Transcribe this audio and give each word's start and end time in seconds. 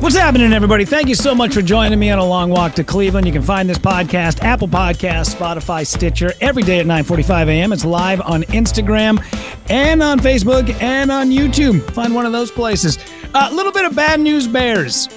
What's 0.00 0.14
happening, 0.14 0.52
everybody? 0.52 0.84
Thank 0.84 1.08
you 1.08 1.16
so 1.16 1.34
much 1.34 1.52
for 1.52 1.60
joining 1.60 1.98
me 1.98 2.08
on 2.10 2.20
a 2.20 2.24
long 2.24 2.50
walk 2.50 2.74
to 2.74 2.84
Cleveland. 2.84 3.26
You 3.26 3.32
can 3.32 3.42
find 3.42 3.68
this 3.68 3.78
podcast, 3.78 4.44
Apple 4.44 4.68
Podcasts, 4.68 5.34
Spotify, 5.34 5.84
Stitcher, 5.84 6.32
every 6.40 6.62
day 6.62 6.78
at 6.78 6.86
9:45 6.86 7.48
a.m. 7.48 7.72
It's 7.72 7.84
live 7.84 8.20
on 8.20 8.44
Instagram 8.44 9.20
and 9.68 10.00
on 10.00 10.20
Facebook 10.20 10.72
and 10.80 11.10
on 11.10 11.30
YouTube. 11.30 11.82
Find 11.90 12.14
one 12.14 12.26
of 12.26 12.32
those 12.32 12.52
places. 12.52 12.96
A 13.34 13.52
little 13.52 13.72
bit 13.72 13.86
of 13.86 13.96
bad 13.96 14.20
news, 14.20 14.46
Bears. 14.46 15.08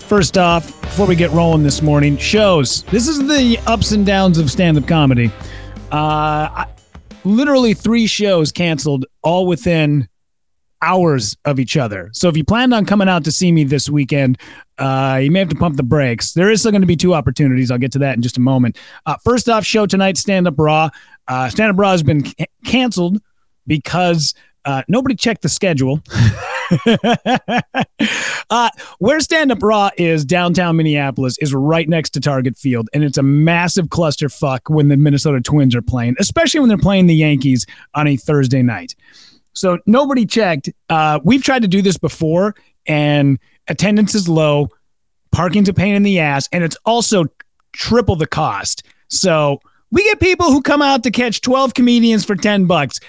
First 0.00 0.36
off, 0.36 0.78
before 0.82 1.06
we 1.06 1.16
get 1.16 1.30
rolling 1.30 1.62
this 1.62 1.80
morning, 1.80 2.18
shows. 2.18 2.82
This 2.84 3.08
is 3.08 3.26
the 3.26 3.58
ups 3.66 3.92
and 3.92 4.04
downs 4.04 4.36
of 4.36 4.50
stand-up 4.50 4.86
comedy. 4.86 5.30
Uh, 5.90 5.96
I, 6.52 6.66
literally 7.24 7.72
three 7.72 8.06
shows 8.06 8.52
canceled, 8.52 9.06
all 9.22 9.46
within 9.46 10.08
hours 10.82 11.36
of 11.44 11.58
each 11.58 11.76
other. 11.76 12.10
So 12.12 12.28
if 12.28 12.36
you 12.36 12.44
planned 12.44 12.72
on 12.74 12.86
coming 12.86 13.08
out 13.08 13.24
to 13.24 13.32
see 13.32 13.52
me 13.52 13.64
this 13.64 13.88
weekend, 13.88 14.38
uh, 14.78 15.20
you 15.22 15.30
may 15.30 15.38
have 15.40 15.48
to 15.50 15.56
pump 15.56 15.76
the 15.76 15.82
brakes. 15.82 16.32
There 16.32 16.50
is 16.50 16.60
still 16.60 16.72
going 16.72 16.80
to 16.80 16.86
be 16.86 16.96
two 16.96 17.14
opportunities. 17.14 17.70
I'll 17.70 17.78
get 17.78 17.92
to 17.92 17.98
that 18.00 18.16
in 18.16 18.22
just 18.22 18.38
a 18.38 18.40
moment. 18.40 18.78
Uh, 19.06 19.16
first 19.22 19.48
off, 19.48 19.64
show 19.64 19.86
tonight, 19.86 20.16
Stand 20.16 20.46
Up 20.48 20.54
Raw. 20.58 20.90
Uh, 21.28 21.48
Stand 21.48 21.72
Up 21.72 21.78
Raw 21.78 21.92
has 21.92 22.02
been 22.02 22.22
ca- 22.22 22.46
canceled 22.64 23.20
because 23.66 24.34
uh, 24.64 24.82
nobody 24.88 25.14
checked 25.14 25.42
the 25.42 25.48
schedule. 25.48 26.00
uh, 28.50 28.70
where 28.98 29.20
Stand 29.20 29.52
Up 29.52 29.62
Raw 29.62 29.90
is 29.96 30.24
downtown 30.24 30.76
Minneapolis 30.76 31.36
is 31.38 31.54
right 31.54 31.88
next 31.88 32.10
to 32.10 32.20
Target 32.20 32.56
Field, 32.56 32.88
and 32.92 33.04
it's 33.04 33.18
a 33.18 33.22
massive 33.22 33.86
clusterfuck 33.86 34.60
when 34.68 34.88
the 34.88 34.96
Minnesota 34.96 35.40
Twins 35.40 35.74
are 35.74 35.82
playing, 35.82 36.16
especially 36.18 36.60
when 36.60 36.68
they're 36.68 36.78
playing 36.78 37.06
the 37.06 37.14
Yankees 37.14 37.66
on 37.94 38.06
a 38.06 38.16
Thursday 38.16 38.62
night. 38.62 38.94
So 39.52 39.78
nobody 39.86 40.26
checked. 40.26 40.70
Uh, 40.88 41.20
we've 41.24 41.42
tried 41.42 41.62
to 41.62 41.68
do 41.68 41.82
this 41.82 41.98
before, 41.98 42.54
and 42.86 43.38
attendance 43.68 44.14
is 44.14 44.28
low, 44.28 44.68
parking's 45.32 45.68
a 45.68 45.74
pain 45.74 45.94
in 45.94 46.02
the 46.02 46.20
ass, 46.20 46.48
and 46.52 46.64
it's 46.64 46.76
also 46.84 47.26
triple 47.72 48.16
the 48.16 48.26
cost. 48.26 48.82
So 49.08 49.60
we 49.90 50.04
get 50.04 50.20
people 50.20 50.52
who 50.52 50.62
come 50.62 50.82
out 50.82 51.02
to 51.04 51.10
catch 51.10 51.40
12 51.40 51.74
comedians 51.74 52.24
for 52.24 52.36
10 52.36 52.66
bucks. 52.66 53.00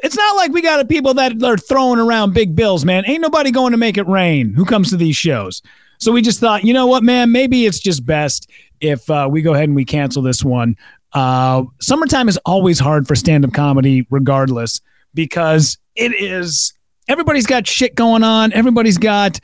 It's 0.00 0.16
not 0.16 0.36
like 0.36 0.52
we 0.52 0.62
got 0.62 0.86
people 0.88 1.14
that 1.14 1.42
are 1.42 1.56
throwing 1.56 1.98
around 1.98 2.34
big 2.34 2.54
bills, 2.54 2.84
man. 2.84 3.04
Ain't 3.06 3.20
nobody 3.20 3.50
going 3.50 3.72
to 3.72 3.78
make 3.78 3.96
it 3.96 4.06
rain 4.06 4.54
who 4.54 4.64
comes 4.64 4.90
to 4.90 4.96
these 4.96 5.16
shows. 5.16 5.62
So 5.98 6.12
we 6.12 6.22
just 6.22 6.38
thought, 6.38 6.64
you 6.64 6.72
know 6.72 6.86
what, 6.86 7.02
man, 7.02 7.32
maybe 7.32 7.66
it's 7.66 7.80
just 7.80 8.06
best 8.06 8.48
if 8.80 9.10
uh, 9.10 9.28
we 9.30 9.42
go 9.42 9.54
ahead 9.54 9.64
and 9.64 9.74
we 9.74 9.84
cancel 9.84 10.22
this 10.22 10.44
one. 10.44 10.76
Uh, 11.12 11.64
summertime 11.80 12.28
is 12.28 12.36
always 12.44 12.78
hard 12.78 13.08
for 13.08 13.16
stand 13.16 13.44
up 13.44 13.52
comedy, 13.52 14.06
regardless, 14.10 14.80
because 15.14 15.78
it 15.94 16.12
is 16.14 16.72
everybody's 17.08 17.46
got 17.46 17.66
shit 17.66 17.94
going 17.94 18.22
on. 18.22 18.52
Everybody's 18.52 18.98
got 18.98 19.40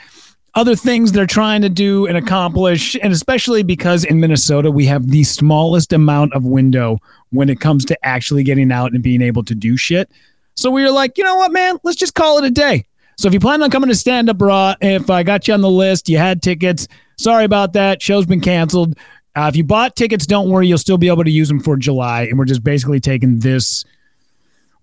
other 0.54 0.76
things 0.76 1.10
they're 1.10 1.26
trying 1.26 1.62
to 1.62 1.68
do 1.68 2.06
and 2.06 2.16
accomplish. 2.16 2.96
And 3.02 3.12
especially 3.12 3.62
because 3.62 4.04
in 4.04 4.20
Minnesota, 4.20 4.70
we 4.70 4.86
have 4.86 5.08
the 5.08 5.24
smallest 5.24 5.92
amount 5.92 6.32
of 6.32 6.44
window 6.44 6.98
when 7.30 7.48
it 7.48 7.58
comes 7.58 7.84
to 7.86 8.06
actually 8.06 8.44
getting 8.44 8.70
out 8.70 8.92
and 8.92 9.02
being 9.02 9.22
able 9.22 9.42
to 9.44 9.54
do 9.54 9.76
shit. 9.76 10.10
So 10.54 10.70
we 10.70 10.82
were 10.82 10.92
like, 10.92 11.18
you 11.18 11.24
know 11.24 11.36
what, 11.36 11.52
man, 11.52 11.78
let's 11.82 11.98
just 11.98 12.14
call 12.14 12.38
it 12.38 12.44
a 12.44 12.50
day. 12.50 12.84
So 13.18 13.26
if 13.28 13.34
you 13.34 13.40
plan 13.40 13.62
on 13.62 13.70
coming 13.70 13.88
to 13.88 13.94
stand 13.94 14.30
up 14.30 14.40
raw, 14.40 14.74
if 14.80 15.10
I 15.10 15.22
got 15.22 15.48
you 15.48 15.54
on 15.54 15.60
the 15.60 15.70
list, 15.70 16.08
you 16.08 16.18
had 16.18 16.42
tickets, 16.42 16.86
sorry 17.18 17.44
about 17.44 17.72
that. 17.72 18.00
Show's 18.00 18.26
been 18.26 18.40
canceled. 18.40 18.96
Uh, 19.36 19.46
if 19.48 19.56
you 19.56 19.64
bought 19.64 19.96
tickets, 19.96 20.26
don't 20.26 20.48
worry, 20.48 20.68
you'll 20.68 20.78
still 20.78 20.98
be 20.98 21.08
able 21.08 21.24
to 21.24 21.30
use 21.30 21.48
them 21.48 21.58
for 21.58 21.76
July. 21.76 22.22
And 22.22 22.38
we're 22.38 22.44
just 22.44 22.62
basically 22.62 23.00
taking 23.00 23.40
this 23.40 23.84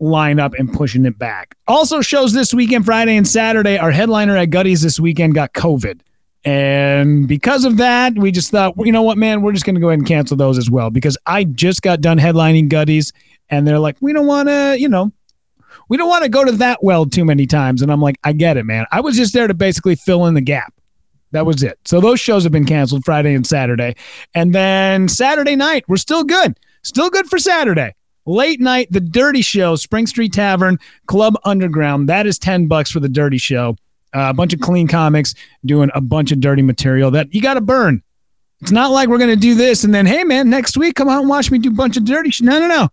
lineup 0.02 0.58
and 0.58 0.74
pushing 0.74 1.06
it 1.06 1.18
back. 1.18 1.56
Also, 1.68 2.02
shows 2.02 2.34
this 2.34 2.54
weekend, 2.54 2.86
Friday 2.86 3.16
and 3.16 3.28
Saturday. 3.28 3.78
Our 3.78 3.92
headliner 3.92 4.36
at 4.36 4.50
Gutty's 4.50 4.82
this 4.82 5.00
weekend 5.00 5.36
got 5.36 5.54
COVID. 5.54 6.02
And 6.44 7.28
because 7.28 7.66
of 7.66 7.78
that, 7.78 8.18
we 8.18 8.32
just 8.32 8.50
thought, 8.50 8.76
well, 8.76 8.88
you 8.88 8.92
know 8.92 9.04
what, 9.04 9.18
man, 9.18 9.42
we're 9.42 9.52
just 9.52 9.64
going 9.64 9.76
to 9.76 9.82
go 9.82 9.90
ahead 9.90 10.00
and 10.00 10.08
cancel 10.08 10.36
those 10.36 10.58
as 10.58 10.72
well 10.72 10.90
because 10.90 11.18
I 11.28 11.44
just 11.44 11.84
got 11.84 12.02
done 12.02 12.18
headlining 12.18 12.68
Gutty's 12.68 13.14
and 13.50 13.68
they're 13.68 13.80
like, 13.80 13.98
we 14.02 14.12
don't 14.12 14.26
want 14.26 14.50
to, 14.50 14.76
you 14.80 14.90
know, 14.90 15.12
we 15.88 15.98
don't 15.98 16.10
want 16.10 16.24
to 16.24 16.30
go 16.30 16.44
to 16.44 16.52
that 16.54 16.84
well 16.84 17.06
too 17.06 17.26
many 17.26 17.46
times. 17.46 17.82
And 17.82 17.92
I'm 17.92 18.02
like, 18.02 18.18
I 18.24 18.34
get 18.34 18.58
it, 18.58 18.66
man. 18.66 18.86
I 18.92 19.02
was 19.02 19.16
just 19.16 19.34
there 19.34 19.48
to 19.48 19.54
basically 19.54 19.96
fill 19.96 20.26
in 20.26 20.34
the 20.34 20.42
gap. 20.42 20.74
That 21.32 21.46
was 21.46 21.62
it. 21.64 21.78
So 21.86 22.02
those 22.02 22.20
shows 22.20 22.44
have 22.44 22.52
been 22.52 22.66
canceled 22.66 23.06
Friday 23.06 23.36
and 23.36 23.46
Saturday. 23.46 23.96
And 24.34 24.54
then 24.54 25.08
Saturday 25.08 25.56
night, 25.56 25.86
we're 25.88 25.98
still 25.98 26.24
good. 26.24 26.60
Still 26.84 27.10
good 27.10 27.28
for 27.28 27.38
Saturday. 27.38 27.94
Late 28.26 28.60
night, 28.60 28.88
the 28.92 29.00
Dirty 29.00 29.42
Show, 29.42 29.76
Spring 29.76 30.06
Street 30.08 30.34
Tavern, 30.34 30.78
Club 31.08 31.36
Underground. 31.44 32.08
That 32.10 32.28
is 32.28 32.38
10 32.38 32.68
bucks 32.68 32.92
for 32.92 33.00
the 33.00 33.10
Dirty 33.10 33.38
Show. 33.38 33.76
Uh, 34.14 34.28
a 34.30 34.34
bunch 34.34 34.54
of 34.54 34.60
clean 34.60 34.88
comics 34.88 35.34
doing 35.66 35.90
a 35.96 36.02
bunch 36.02 36.32
of 36.34 36.42
dirty 36.42 36.62
material 36.62 37.12
that 37.12 37.34
you 37.34 37.42
got 37.42 37.54
to 37.54 37.62
burn. 37.62 38.04
It's 38.62 38.72
not 38.72 38.92
like 38.92 39.08
we're 39.08 39.18
going 39.18 39.30
to 39.30 39.38
do 39.38 39.56
this 39.56 39.84
and 39.86 39.96
then, 39.96 40.06
hey, 40.06 40.24
man, 40.24 40.50
next 40.50 40.78
week, 40.78 40.96
come 40.96 41.08
out 41.08 41.22
and 41.22 41.30
watch 41.30 41.50
me 41.50 41.58
do 41.58 41.70
a 41.70 41.74
bunch 41.74 41.96
of 41.96 42.04
dirty 42.04 42.30
shit. 42.30 42.46
No, 42.46 42.60
no, 42.60 42.68
no. 42.68 42.90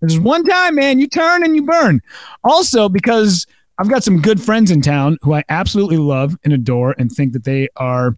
There's 0.00 0.18
one 0.18 0.44
time, 0.44 0.76
man, 0.76 0.98
you 0.98 1.08
turn 1.08 1.44
and 1.44 1.54
you 1.54 1.62
burn. 1.62 2.00
Also, 2.42 2.88
because 2.88 3.46
I've 3.78 3.90
got 3.90 4.02
some 4.04 4.22
good 4.22 4.40
friends 4.40 4.70
in 4.70 4.80
town 4.80 5.18
who 5.22 5.34
I 5.34 5.44
absolutely 5.48 5.98
love 5.98 6.36
and 6.44 6.52
adore 6.52 6.94
and 6.98 7.10
think 7.10 7.32
that 7.34 7.44
they 7.44 7.68
are 7.76 8.16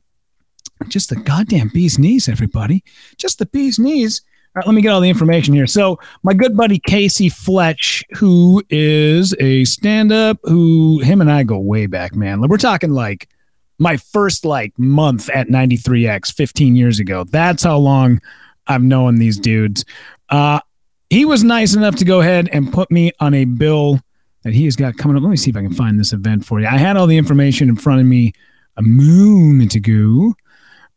just 0.89 1.09
the 1.09 1.17
goddamn 1.17 1.71
bee's 1.73 1.99
knees, 1.99 2.29
everybody. 2.29 2.85
Just 3.17 3.39
the 3.39 3.47
bee's 3.47 3.79
knees. 3.79 4.23
Let 4.55 4.75
me 4.75 4.83
get 4.83 4.91
all 4.91 5.01
the 5.01 5.09
information 5.09 5.55
here. 5.55 5.67
So, 5.67 5.99
my 6.23 6.35
good 6.35 6.57
buddy 6.57 6.79
Casey 6.79 7.31
Fletch, 7.31 8.05
who 8.13 8.63
is 8.69 9.35
a 9.41 9.65
stand-up, 9.65 10.39
who 10.43 11.01
him 11.01 11.23
and 11.23 11.33
I 11.33 11.43
go 11.43 11.59
way 11.59 11.87
back, 11.87 12.15
man. 12.15 12.41
We're 12.43 12.59
talking 12.59 12.91
like 12.91 13.31
my 13.79 13.97
first 13.97 14.45
like 14.45 14.79
month 14.79 15.31
at 15.31 15.49
93X 15.49 16.35
15 16.35 16.77
years 16.77 17.01
ago. 17.01 17.25
That's 17.25 17.63
how 17.63 17.79
long 17.79 18.21
I've 18.67 18.83
known 18.83 19.17
these 19.17 19.39
dudes. 19.39 19.87
Uh, 20.29 20.61
he 21.09 21.25
was 21.25 21.43
nice 21.43 21.75
enough 21.75 21.97
to 21.97 22.05
go 22.05 22.21
ahead 22.21 22.51
and 22.53 22.73
put 22.73 22.91
me 22.91 23.13
on 23.21 23.33
a 23.33 23.47
bill 23.47 24.01
that 24.43 24.53
he 24.53 24.67
has 24.67 24.77
got 24.77 24.99
coming 24.99 25.17
up. 25.17 25.23
Let 25.23 25.31
me 25.31 25.37
see 25.37 25.51
if 25.51 25.57
I 25.57 25.63
can 25.63 25.73
find 25.73 25.99
this 25.99 26.13
event 26.13 26.45
for 26.45 26.61
you. 26.61 26.67
I 26.67 26.77
had 26.77 26.99
all 26.99 27.07
the 27.07 27.17
information 27.17 27.71
in 27.71 27.77
front 27.77 28.01
of 28.01 28.07
me 28.07 28.33
a 28.77 28.83
moment 28.83 29.75
ago, 29.75 30.35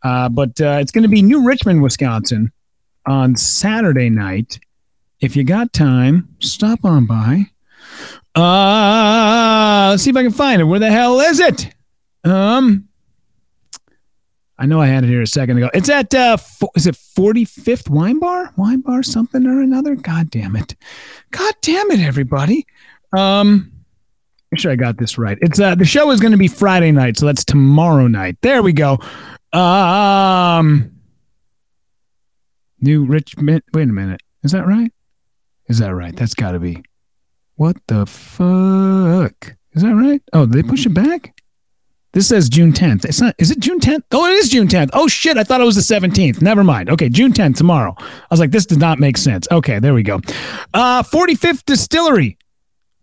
uh, 0.04 0.28
but 0.28 0.60
uh, 0.60 0.78
it's 0.82 0.92
going 0.92 1.04
to 1.04 1.10
be 1.10 1.22
New 1.22 1.46
Richmond, 1.46 1.82
Wisconsin 1.82 2.52
on 3.06 3.36
Saturday 3.36 4.10
night. 4.10 4.60
If 5.22 5.36
you 5.36 5.44
got 5.44 5.74
time, 5.74 6.36
stop 6.40 6.84
on 6.84 7.06
by. 7.06 7.46
Uh, 8.36 9.90
let's 9.92 10.04
see 10.04 10.10
if 10.10 10.16
I 10.16 10.24
can 10.24 10.32
find 10.32 10.62
it. 10.62 10.66
Where 10.66 10.80
the 10.80 10.92
hell 10.92 11.20
is 11.20 11.40
it? 11.40 11.74
Um, 12.24 12.90
I 14.58 14.66
know 14.66 14.80
I 14.82 14.88
had 14.88 15.04
it 15.04 15.08
here 15.08 15.22
a 15.22 15.28
second 15.28 15.58
ago. 15.58 15.70
It's 15.74 15.90
at 15.90 16.14
uh, 16.14 16.38
is 16.76 16.88
it 16.88 16.96
45th 16.96 17.90
Wine 17.90 18.20
Bar? 18.20 18.54
Wine 18.56 18.82
Bar 18.82 19.04
something 19.04 19.46
or 19.46 19.62
another? 19.62 19.96
God 19.96 20.30
damn 20.32 20.56
it. 20.56 20.76
God 21.32 21.54
damn 21.62 21.92
it, 21.92 22.00
everybody. 22.00 22.66
Um 23.16 23.72
make 24.52 24.60
sure 24.60 24.72
I 24.72 24.76
got 24.76 24.98
this 24.98 25.18
right. 25.18 25.38
It's 25.42 25.60
uh 25.60 25.76
the 25.76 25.86
show 25.86 26.10
is 26.12 26.22
going 26.22 26.32
to 26.32 26.38
be 26.38 26.48
Friday 26.48 26.92
night, 26.92 27.18
so 27.18 27.26
that's 27.26 27.44
tomorrow 27.44 28.08
night. 28.08 28.38
There 28.42 28.64
we 28.64 28.72
go. 28.72 29.00
Um 29.52 30.95
New 32.86 33.04
Richmond. 33.04 33.64
Wait 33.74 33.90
a 33.90 33.92
minute. 33.92 34.22
Is 34.44 34.52
that 34.52 34.68
right? 34.68 34.92
Is 35.68 35.80
that 35.80 35.96
right? 35.96 36.16
That's 36.16 36.36
got 36.36 36.52
to 36.52 36.60
be. 36.60 36.84
What 37.56 37.78
the 37.88 38.06
fuck? 38.06 39.56
Is 39.74 39.82
that 39.82 39.96
right? 39.96 40.22
Oh, 40.34 40.46
they 40.46 40.62
push 40.62 40.86
it 40.86 40.94
back? 40.94 41.34
This 42.14 42.28
says 42.28 42.48
June 42.48 42.72
10th. 42.72 43.04
It's 43.04 43.20
not, 43.20 43.34
is 43.40 43.50
it 43.50 43.60
June 43.60 43.80
10th? 43.80 44.04
Oh, 44.12 44.28
it 44.28 44.34
is 44.34 44.50
June 44.50 44.68
10th. 44.68 44.92
Oh, 44.94 45.08
shit. 45.08 45.36
I 45.36 45.44
thought 45.44 45.62
it 45.62 45.66
was 45.66 45.76
the 45.76 45.96
17th. 45.96 46.44
Never 46.44 46.64
mind. 46.64 46.92
Okay, 46.92 47.10
June 47.10 47.34
10th, 47.34 47.58
tomorrow. 47.58 47.96
I 47.98 48.28
was 48.30 48.40
like, 48.40 48.52
this 48.52 48.68
does 48.68 48.78
not 48.78 49.00
make 49.00 49.18
sense. 49.18 49.48
Okay, 49.52 49.80
there 49.80 49.96
we 49.96 50.04
go. 50.04 50.22
Uh, 50.74 51.02
45th 51.02 51.66
Distillery. 51.66 52.38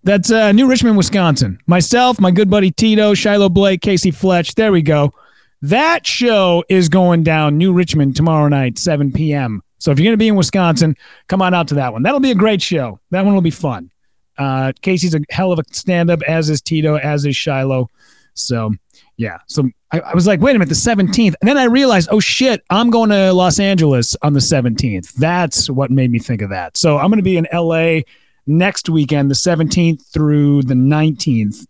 That's 0.05 0.31
uh, 0.31 0.53
New 0.53 0.69
Richmond, 0.69 0.97
Wisconsin. 0.97 1.59
Myself, 1.67 2.21
my 2.21 2.31
good 2.31 2.49
buddy 2.49 2.71
Tito, 2.71 3.15
Shiloh 3.15 3.49
Blake, 3.49 3.83
Casey 3.83 4.13
Fletch. 4.13 4.55
There 4.55 4.71
we 4.71 4.83
go. 4.83 5.13
That 5.61 6.07
show 6.07 6.65
is 6.69 6.89
going 6.89 7.25
down 7.25 7.59
New 7.59 7.73
Richmond 7.73 8.15
tomorrow 8.17 8.49
night, 8.49 8.79
7 8.79 9.13
p.m. 9.13 9.63
So 9.83 9.91
if 9.91 9.99
you're 9.99 10.05
going 10.05 10.15
to 10.15 10.17
be 10.19 10.29
in 10.29 10.37
Wisconsin, 10.37 10.97
come 11.27 11.43
on 11.43 11.55
out 11.55 11.67
to 11.69 11.75
that 11.75 11.93
one. 11.93 12.05
That'll 12.05 12.21
be 12.21 12.31
a 12.31 12.37
great 12.37 12.63
show. 12.63 13.01
That 13.11 13.25
one 13.25 13.35
will 13.35 13.43
be 13.43 13.51
fun. 13.51 13.91
Uh, 14.39 14.73
Casey's 14.81 15.13
a 15.13 15.21
hell 15.31 15.51
of 15.51 15.59
a 15.59 15.65
stand 15.73 16.09
up, 16.09 16.23
as 16.23 16.49
is 16.49 16.63
Tito, 16.63 16.99
as 16.99 17.25
is 17.25 17.37
Shiloh. 17.37 17.89
So 18.35 18.73
yeah. 19.17 19.39
So 19.49 19.69
I, 19.91 19.99
I, 19.99 20.15
was 20.15 20.29
like, 20.29 20.41
wait 20.41 20.55
a 20.55 20.59
minute, 20.61 20.69
the 20.69 20.77
17th. 20.77 21.35
And 21.41 21.49
then 21.49 21.59
I 21.59 21.65
realized, 21.65 22.09
oh 22.13 22.21
shit, 22.21 22.63
I'm 22.71 22.91
going 22.91 23.11
to 23.11 23.33
Los 23.33 23.59
Angeles 23.59 24.15
on 24.23 24.35
the 24.35 24.41
17th. 24.41 25.15
That's 25.15 25.69
what 25.69 25.91
made 25.91 26.13
me 26.13 26.21
think 26.21 26.43
of 26.43 26.51
that. 26.51 26.77
So 26.77 26.99
I'm 26.99 27.09
going 27.09 27.19
to 27.19 27.25
be 27.25 27.37
in 27.37 27.49
LA 27.53 28.03
next 28.47 28.89
weekend, 28.89 29.31
the 29.31 29.35
17th 29.35 30.07
through 30.07 30.63
the 30.63 30.75
19th. 30.75 31.67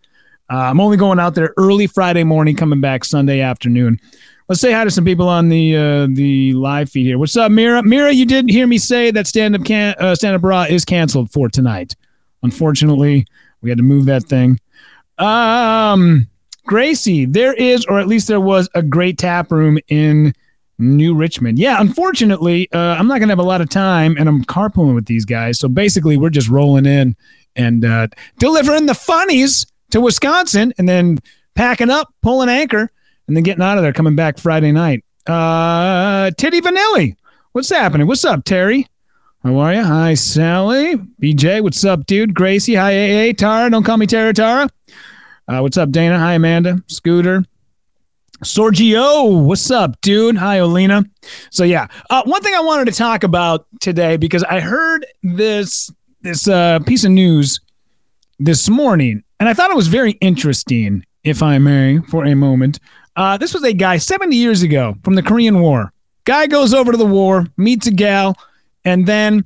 Uh, 0.51 0.57
I'm 0.57 0.81
only 0.81 0.99
going 0.99 1.19
out 1.19 1.35
there 1.35 1.55
early 1.57 1.87
Friday 1.87 2.25
morning, 2.25 2.57
coming 2.57 2.83
back 2.83 3.07
Sunday 3.07 3.41
afternoon. 3.41 3.99
Let's 4.49 4.61
say 4.61 4.73
hi 4.73 4.85
to 4.85 4.91
some 4.91 5.05
people 5.05 5.29
on 5.29 5.49
the 5.49 5.77
uh, 5.77 6.07
the 6.11 6.53
live 6.55 6.91
feed 6.91 7.07
here. 7.07 7.19
What's 7.19 7.37
up, 7.37 7.53
Mira? 7.53 7.83
Mira, 7.83 8.13
you 8.13 8.27
did 8.27 8.51
hear 8.51 8.67
me 8.67 8.77
say 8.77 9.11
that 9.11 9.27
stand 9.27 9.55
up 9.55 9.65
can 9.65 9.95
uh, 9.99 10.15
stand 10.15 10.35
up 10.35 10.43
raw 10.43 10.63
is 10.63 10.85
canceled 10.85 11.31
for 11.31 11.49
tonight. 11.49 11.95
Unfortunately, 12.43 13.27
we 13.61 13.71
had 13.71 13.79
to 13.79 13.85
move 13.85 14.07
that 14.07 14.25
thing. 14.25 14.59
Um, 15.19 16.27
Gracie, 16.67 17.25
there 17.25 17.55
is, 17.55 17.85
or 17.87 17.99
at 17.99 18.09
least 18.09 18.29
there 18.29 18.41
was, 18.41 18.69
a 18.75 18.83
great 18.83 19.19
tap 19.19 19.53
room 19.53 19.79
in 19.89 20.35
New 20.79 21.15
Richmond. 21.15 21.59
Yeah, 21.59 21.81
unfortunately, 21.81 22.69
uh, 22.73 22.97
I'm 22.99 23.07
not 23.07 23.19
to 23.29 23.33
have 23.33 23.39
a 23.39 23.45
lot 23.45 23.61
of 23.61 23.71
time 23.71 24.17
and 24.19 24.29
I'm 24.29 24.45
carpooling 24.45 24.95
with 24.95 25.07
these 25.07 25.25
guys. 25.25 25.59
So 25.59 25.69
basically, 25.69 26.17
we're 26.17 26.31
just 26.31 26.49
rolling 26.49 26.87
in 26.87 27.17
and 27.55 27.85
uh, 27.85 28.09
delivering 28.39 28.87
the 28.87 28.95
funnies 28.95 29.67
to 29.91 30.01
Wisconsin 30.01 30.73
and 30.79 30.89
then 30.89 31.19
packing 31.55 31.91
up, 31.91 32.13
pulling 32.23 32.49
anchor, 32.49 32.91
and 33.27 33.37
then 33.37 33.45
getting 33.45 33.63
out 33.63 33.79
of 33.79 33.83
there, 33.83 33.93
coming 33.93 34.17
back 34.17 34.39
Friday 34.39 34.73
night. 34.73 35.05
Uh, 35.27 36.31
Titty 36.37 36.61
Vanilli, 36.61 37.17
what's 37.53 37.71
happening? 37.71 38.07
What's 38.07 38.25
up, 38.25 38.45
Terry? 38.45 38.87
How 39.45 39.57
are 39.59 39.75
you? 39.75 39.83
Hi, 39.83 40.15
Sally. 40.15 40.97
BJ, 41.21 41.63
what's 41.63 41.85
up, 41.85 42.07
dude? 42.07 42.35
Gracie, 42.35 42.75
hi, 42.75 42.93
AA. 43.29 43.33
Tara, 43.33 43.71
don't 43.71 43.83
call 43.83 43.97
me 43.97 44.07
Tara 44.07 44.33
Tara. 44.33 44.69
Uh, 45.49 45.61
what's 45.61 45.77
up, 45.77 45.91
Dana? 45.91 46.19
Hi, 46.19 46.35
Amanda. 46.35 46.83
Scooter. 46.87 47.45
Sorgio, 48.45 49.45
what's 49.45 49.71
up, 49.71 50.01
dude? 50.01 50.37
Hi, 50.37 50.59
Olina. 50.59 51.09
So 51.51 51.63
yeah, 51.63 51.87
uh, 52.11 52.23
one 52.25 52.43
thing 52.43 52.55
I 52.55 52.61
wanted 52.61 52.87
to 52.87 52.93
talk 52.93 53.23
about 53.23 53.67
today 53.81 54.17
because 54.17 54.43
I 54.43 54.59
heard 54.59 55.07
this 55.23 55.91
this 56.23 56.49
uh, 56.49 56.81
piece 56.81 57.05
of 57.05 57.13
news 57.13 57.61
this 58.41 58.69
morning, 58.69 59.23
and 59.39 59.49
I 59.49 59.55
thought 59.55 59.71
it 59.71 59.77
was 59.77 59.89
very 59.89 60.13
interesting. 60.13 61.05
If 61.23 61.41
I 61.41 61.59
may, 61.59 62.01
for 62.09 62.27
a 62.27 62.35
moment, 62.35 62.81
uh, 63.17 63.37
this 63.37 63.55
was 63.55 63.65
a 63.65 63.73
guy 63.73 63.99
70 63.99 64.37
years 64.37 64.63
ago 64.63 64.97
from 65.03 65.15
the 65.15 65.23
Korean 65.23 65.61
War. 65.61 65.93
Guy 66.25 66.47
goes 66.47 66.73
over 66.73 66.93
to 66.93 66.99
the 66.99 67.07
war, 67.07 67.47
meets 67.57 67.87
a 67.87 67.91
gal, 67.91 68.37
and 68.85 69.07
then 69.07 69.45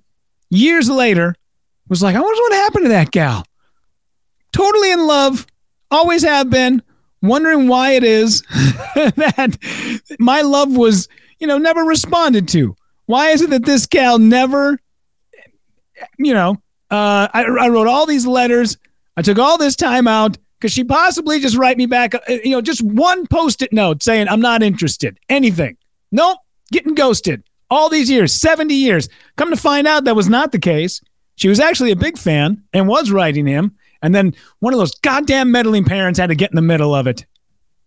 years 0.51 0.91
later 0.91 1.35
was 1.89 2.03
like, 2.03 2.15
I 2.15 2.21
wonder 2.21 2.43
what 2.43 2.53
happened 2.53 2.85
to 2.85 2.91
that 2.91 3.11
gal. 3.11 3.45
Totally 4.53 4.93
in 4.93 5.07
love, 5.07 5.47
always 5.91 6.23
have 6.23 6.51
been, 6.51 6.83
wondering 7.23 7.69
why 7.69 7.93
it 7.93 8.05
is 8.05 8.43
that 8.95 9.57
my 10.19 10.43
love 10.43 10.77
was, 10.77 11.09
you 11.39 11.47
know, 11.47 11.59
never 11.59 11.83
responded 11.83 12.49
to. 12.49 12.77
Why 13.07 13.31
is 13.31 13.43
it 13.43 13.51
that 13.51 13.65
this 13.65 13.87
gal 13.87 14.19
never, 14.19 14.79
you 16.19 16.35
know, 16.35 16.53
uh, 16.91 17.29
I, 17.33 17.45
I 17.45 17.69
wrote 17.69 17.89
all 17.89 18.07
these 18.07 18.27
letters. 18.27 18.79
I 19.17 19.23
took 19.23 19.39
all 19.39 19.59
this 19.59 19.77
time 19.77 20.07
out 20.07 20.39
because 20.59 20.73
she 20.73 20.85
possibly 20.85 21.41
just 21.41 21.57
write 21.57 21.77
me 21.77 21.87
back, 21.87 22.15
you 22.29 22.51
know, 22.51 22.61
just 22.61 22.83
one 22.83 23.27
post-it 23.27 23.73
note 23.73 24.03
saying 24.03 24.29
I'm 24.29 24.41
not 24.41 24.63
interested. 24.63 25.19
Anything. 25.29 25.77
Nope. 26.13 26.39
Getting 26.73 26.95
ghosted 26.95 27.45
all 27.71 27.89
these 27.89 28.11
years, 28.11 28.33
70 28.35 28.75
years. 28.75 29.09
Come 29.37 29.51
to 29.51 29.57
find 29.57 29.87
out 29.87 30.05
that 30.05 30.17
was 30.17 30.29
not 30.29 30.53
the 30.53 30.59
case. 30.59 31.01
She 31.37 31.49
was 31.49 31.61
actually 31.61 31.91
a 31.91 31.97
big 31.97 32.19
fan 32.19 32.63
and 32.73 32.89
was 32.89 33.11
writing 33.11 33.47
him. 33.47 33.77
And 34.03 34.15
then 34.15 34.35
one 34.61 34.73
of 34.73 34.79
those 34.79 34.95
goddamn 34.97 35.51
meddling 35.51 35.85
parents 35.85 36.19
had 36.19 36.29
to 36.29 36.35
get 36.35 36.51
in 36.51 36.57
the 36.57 36.63
middle 36.63 36.95
of 36.95 37.07
it. 37.07 37.27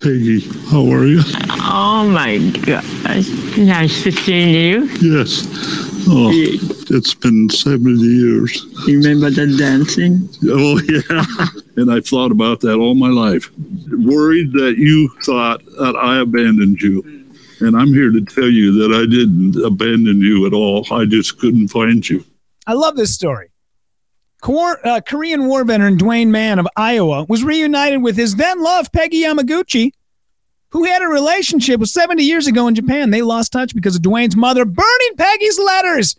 Peggy, 0.02 0.40
how 0.70 0.90
are 0.92 1.06
you? 1.06 1.22
Oh 1.62 2.10
my 2.10 2.38
gosh. 2.66 3.28
Nice 3.58 4.04
to 4.04 4.12
see 4.12 4.70
you. 4.70 4.86
Yes. 5.02 5.89
Oh, 6.08 6.32
it's 6.34 7.14
been 7.14 7.50
70 7.50 8.00
years. 8.02 8.66
You 8.88 9.00
remember 9.00 9.30
the 9.30 9.56
dancing? 9.58 10.28
Oh, 10.46 10.80
yeah. 10.90 11.46
and 11.82 11.92
I've 11.92 12.08
thought 12.08 12.32
about 12.32 12.62
that 12.62 12.76
all 12.76 12.96
my 12.96 13.10
life. 13.10 13.50
Worried 13.92 14.52
that 14.54 14.76
you 14.78 15.10
thought 15.24 15.64
that 15.66 15.96
I 15.96 16.20
abandoned 16.20 16.82
you. 16.82 17.04
And 17.62 17.76
I'm 17.76 17.90
here 17.90 18.10
to 18.12 18.22
tell 18.22 18.48
you 18.50 18.72
that 18.80 18.96
I 18.96 19.06
didn't 19.06 19.64
abandon 19.64 20.22
you 20.22 20.48
at 20.48 20.54
all. 20.54 20.86
I 20.92 21.06
just 21.06 21.38
couldn't 21.40 21.68
find 21.68 22.08
you. 22.08 22.24
I 22.66 22.74
love 22.74 22.96
this 22.96 23.14
story. 23.14 23.52
Cor- 24.42 24.86
uh, 24.88 25.02
Korean 25.02 25.48
War 25.48 25.66
veteran 25.66 25.98
Dwayne 25.98 26.30
Mann 26.30 26.60
of 26.60 26.68
Iowa 26.78 27.26
was 27.28 27.44
reunited 27.44 28.02
with 28.02 28.16
his 28.16 28.36
then 28.38 28.62
love, 28.64 28.92
Peggy 28.94 29.24
Yamaguchi, 29.24 29.92
who 30.72 30.86
had 30.86 31.02
a 31.02 31.08
relationship 31.08 31.80
with 31.80 31.90
70 31.90 32.24
years 32.24 32.48
ago 32.48 32.68
in 32.68 32.76
Japan. 32.76 33.10
They 33.10 33.22
lost 33.22 33.52
touch 33.52 33.74
because 33.74 33.96
of 33.96 34.02
Dwayne's 34.02 34.36
mother 34.36 34.66
burning 34.66 35.16
Peggy's 35.18 35.60
letters. 35.60 36.18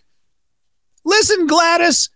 Listen, 1.05 1.47
Gladys, 1.47 2.11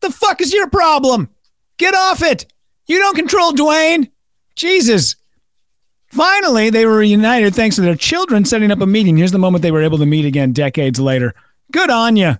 the 0.00 0.10
fuck 0.10 0.40
is 0.40 0.52
your 0.52 0.68
problem? 0.68 1.28
Get 1.76 1.94
off 1.94 2.22
it. 2.22 2.52
You 2.86 2.98
don't 2.98 3.16
control 3.16 3.52
Dwayne. 3.52 4.10
Jesus. 4.54 5.16
Finally, 6.08 6.70
they 6.70 6.86
were 6.86 6.96
reunited 6.96 7.54
thanks 7.54 7.76
to 7.76 7.82
their 7.82 7.94
children 7.94 8.44
setting 8.44 8.70
up 8.70 8.80
a 8.80 8.86
meeting. 8.86 9.16
Here's 9.16 9.32
the 9.32 9.38
moment 9.38 9.62
they 9.62 9.70
were 9.70 9.82
able 9.82 9.98
to 9.98 10.06
meet 10.06 10.24
again 10.24 10.52
decades 10.52 10.98
later. 10.98 11.34
Good 11.70 11.90
on 11.90 12.16
you. 12.16 12.36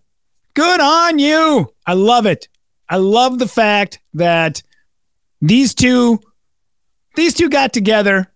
Good 0.55 0.81
on 0.81 1.19
you. 1.19 1.73
I 1.87 1.95
love 1.95 2.27
it. 2.27 2.49
I 2.89 2.97
love 2.97 3.39
the 3.39 3.47
fact 3.47 4.01
that 4.15 4.63
these 5.41 5.75
two 5.75 6.21
these 7.15 7.35
two 7.35 7.49
got 7.49 7.73
together 7.73 8.30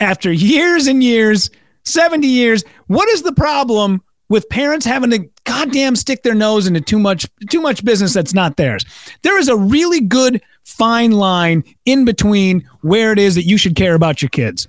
after 0.00 0.32
years 0.32 0.86
and 0.86 1.02
years, 1.02 1.50
70 1.84 2.26
years. 2.26 2.64
What 2.86 3.08
is 3.10 3.22
the 3.22 3.32
problem 3.32 4.02
with 4.28 4.48
parents 4.48 4.86
having 4.86 5.10
to 5.10 5.28
goddamn 5.44 5.96
stick 5.96 6.22
their 6.22 6.34
nose 6.34 6.66
into 6.66 6.80
too 6.80 6.98
much 6.98 7.26
too 7.50 7.60
much 7.60 7.84
business 7.84 8.12
that's 8.12 8.34
not 8.34 8.56
theirs? 8.56 8.84
There 9.22 9.38
is 9.38 9.48
a 9.48 9.56
really 9.56 10.00
good 10.00 10.42
fine 10.64 11.12
line 11.12 11.64
in 11.84 12.04
between 12.04 12.68
where 12.82 13.12
it 13.12 13.18
is 13.18 13.34
that 13.34 13.44
you 13.44 13.56
should 13.56 13.76
care 13.76 13.94
about 13.94 14.22
your 14.22 14.30
kids. 14.30 14.66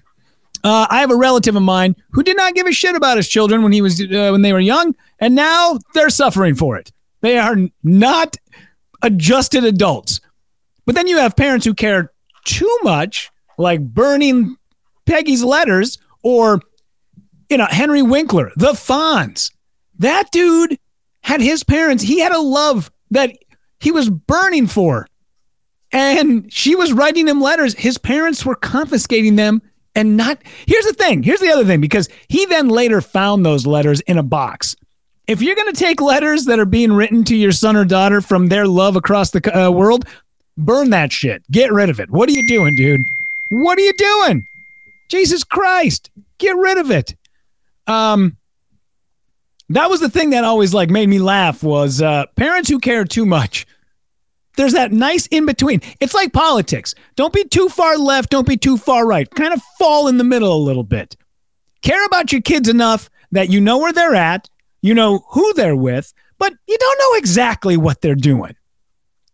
Uh, 0.63 0.85
I 0.89 0.99
have 0.99 1.09
a 1.09 1.15
relative 1.15 1.55
of 1.55 1.63
mine 1.63 1.95
who 2.11 2.21
did 2.21 2.37
not 2.37 2.53
give 2.53 2.67
a 2.67 2.71
shit 2.71 2.95
about 2.95 3.17
his 3.17 3.27
children 3.27 3.63
when 3.63 3.71
he 3.71 3.81
was 3.81 3.99
uh, 3.99 4.29
when 4.31 4.41
they 4.41 4.53
were 4.53 4.59
young, 4.59 4.95
and 5.19 5.33
now 5.35 5.79
they're 5.93 6.09
suffering 6.09 6.55
for 6.55 6.77
it. 6.77 6.91
They 7.21 7.37
are 7.37 7.55
not 7.83 8.37
adjusted 9.01 9.63
adults. 9.63 10.21
But 10.85 10.95
then 10.95 11.07
you 11.07 11.17
have 11.17 11.35
parents 11.35 11.65
who 11.65 11.73
care 11.73 12.11
too 12.45 12.79
much, 12.83 13.31
like 13.57 13.81
burning 13.81 14.57
Peggy's 15.05 15.43
letters 15.43 15.97
or, 16.23 16.61
you 17.49 17.57
know, 17.57 17.67
Henry 17.69 18.01
Winkler, 18.01 18.51
the 18.55 18.73
Fonz. 18.73 19.51
That 19.99 20.31
dude 20.31 20.77
had 21.23 21.41
his 21.41 21.63
parents, 21.63 22.03
he 22.03 22.19
had 22.19 22.31
a 22.31 22.41
love 22.41 22.91
that 23.11 23.37
he 23.79 23.91
was 23.91 24.09
burning 24.09 24.67
for. 24.67 25.07
And 25.91 26.51
she 26.51 26.75
was 26.75 26.93
writing 26.93 27.27
him 27.27 27.41
letters. 27.41 27.73
His 27.73 27.97
parents 27.97 28.45
were 28.45 28.55
confiscating 28.55 29.35
them 29.35 29.61
and 29.93 30.15
not. 30.15 30.41
Here's 30.65 30.85
the 30.85 30.93
thing. 30.93 31.21
Here's 31.21 31.41
the 31.41 31.51
other 31.51 31.65
thing 31.65 31.81
because 31.81 32.07
he 32.29 32.45
then 32.45 32.69
later 32.69 33.01
found 33.01 33.45
those 33.45 33.67
letters 33.67 33.99
in 34.01 34.17
a 34.17 34.23
box 34.23 34.75
if 35.31 35.41
you're 35.41 35.55
going 35.55 35.73
to 35.73 35.79
take 35.79 36.01
letters 36.01 36.45
that 36.45 36.59
are 36.59 36.65
being 36.65 36.91
written 36.91 37.23
to 37.23 37.35
your 37.35 37.53
son 37.53 37.77
or 37.77 37.85
daughter 37.85 38.19
from 38.19 38.47
their 38.47 38.67
love 38.67 38.97
across 38.97 39.31
the 39.31 39.57
uh, 39.57 39.71
world, 39.71 40.05
burn 40.57 40.89
that 40.89 41.13
shit. 41.13 41.41
Get 41.49 41.71
rid 41.71 41.89
of 41.89 42.01
it. 42.01 42.09
What 42.11 42.27
are 42.27 42.33
you 42.33 42.45
doing, 42.47 42.75
dude? 42.75 43.01
What 43.49 43.77
are 43.77 43.81
you 43.81 43.93
doing? 43.93 44.45
Jesus 45.11 45.43
Christ. 45.43 46.09
Get 46.37 46.55
rid 46.55 46.77
of 46.77 46.89
it. 46.89 47.15
Um, 47.87 48.37
that 49.69 49.89
was 49.89 49.99
the 49.99 50.09
thing 50.09 50.31
that 50.31 50.43
always 50.43 50.73
like 50.73 50.89
made 50.89 51.09
me 51.09 51.19
laugh 51.19 51.63
was 51.63 52.01
uh, 52.01 52.25
parents 52.35 52.69
who 52.69 52.79
care 52.79 53.05
too 53.05 53.25
much. 53.25 53.67
There's 54.57 54.73
that 54.73 54.91
nice 54.91 55.27
in 55.27 55.45
between. 55.45 55.81
It's 55.99 56.13
like 56.13 56.33
politics. 56.33 56.93
Don't 57.15 57.33
be 57.33 57.43
too 57.45 57.69
far 57.69 57.97
left. 57.97 58.29
Don't 58.29 58.47
be 58.47 58.57
too 58.57 58.77
far 58.77 59.07
right. 59.07 59.29
Kind 59.29 59.53
of 59.53 59.61
fall 59.77 60.07
in 60.07 60.17
the 60.17 60.23
middle 60.23 60.53
a 60.53 60.65
little 60.65 60.83
bit. 60.83 61.15
Care 61.81 62.05
about 62.05 62.31
your 62.31 62.41
kids 62.41 62.67
enough 62.67 63.09
that 63.31 63.49
you 63.49 63.61
know 63.61 63.77
where 63.77 63.93
they're 63.93 64.15
at 64.15 64.49
you 64.81 64.93
know 64.93 65.23
who 65.29 65.53
they're 65.53 65.75
with, 65.75 66.13
but 66.37 66.53
you 66.67 66.77
don't 66.77 66.99
know 66.99 67.17
exactly 67.17 67.77
what 67.77 68.01
they're 68.01 68.15
doing. 68.15 68.55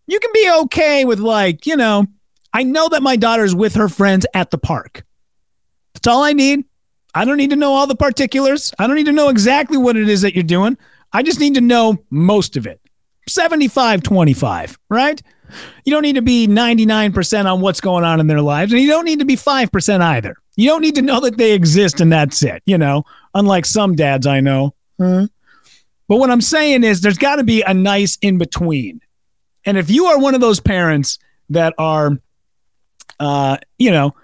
You 0.08 0.20
can 0.20 0.32
be 0.34 0.52
okay 0.64 1.06
with, 1.06 1.20
like, 1.20 1.66
you 1.66 1.76
know, 1.76 2.06
I 2.54 2.64
know 2.64 2.90
that 2.90 3.04
my 3.04 3.16
daughter's 3.16 3.56
with 3.56 3.76
her 3.76 3.90
friends 3.90 4.26
at 4.34 4.52
the 4.52 4.58
park. 4.58 5.04
That's 6.08 6.16
all 6.16 6.24
I 6.24 6.32
need. 6.32 6.64
I 7.14 7.26
don't 7.26 7.36
need 7.36 7.50
to 7.50 7.58
know 7.58 7.74
all 7.74 7.86
the 7.86 7.94
particulars. 7.94 8.74
I 8.80 8.88
don't 8.88 8.96
need 8.96 9.08
to 9.08 9.12
know 9.12 9.28
exactly 9.28 9.78
what 9.78 9.98
it 9.98 10.08
is 10.08 10.22
that 10.22 10.36
you're 10.36 10.44
doing. 10.44 10.78
I 11.12 11.22
just 11.22 11.42
need 11.42 11.56
to 11.56 11.62
know 11.62 11.98
most 12.10 12.56
of 12.56 12.66
it. 12.66 12.80
75 13.28 14.04
25, 14.04 14.80
right? 14.88 15.22
You 15.84 15.92
don't 15.92 16.04
need 16.04 16.16
to 16.16 16.22
be 16.22 16.48
99% 16.48 17.46
on 17.46 17.60
what's 17.60 17.82
going 17.82 18.06
on 18.06 18.22
in 18.22 18.28
their 18.28 18.40
lives, 18.40 18.72
and 18.72 18.82
you 18.82 18.88
don't 18.88 19.04
need 19.04 19.20
to 19.20 19.26
be 19.26 19.36
5% 19.36 20.00
either. 20.00 20.38
You 20.56 20.70
don't 20.70 20.82
need 20.82 20.96
to 20.96 21.02
know 21.02 21.20
that 21.20 21.36
they 21.36 21.52
exist 21.52 22.00
and 22.00 22.10
that's 22.10 22.42
it, 22.42 22.64
you 22.66 22.78
know, 22.78 23.04
unlike 23.34 23.66
some 23.66 23.94
dads 23.94 24.26
I 24.26 24.40
know. 24.40 24.76
Huh? 24.98 25.28
But 26.08 26.20
what 26.20 26.32
I'm 26.32 26.40
saying 26.40 26.86
is 26.86 27.02
there's 27.02 27.18
got 27.18 27.36
to 27.36 27.44
be 27.44 27.64
a 27.64 27.74
nice 27.74 28.18
in 28.22 28.38
between. 28.38 29.02
And 29.66 29.78
if 29.78 29.92
you 29.92 30.06
are 30.06 30.18
one 30.18 30.36
of 30.36 30.40
those 30.40 30.62
parents 30.62 31.20
that 31.50 31.74
are, 31.78 32.18
uh, 33.20 33.58
you 33.78 33.92
know, 33.92 34.16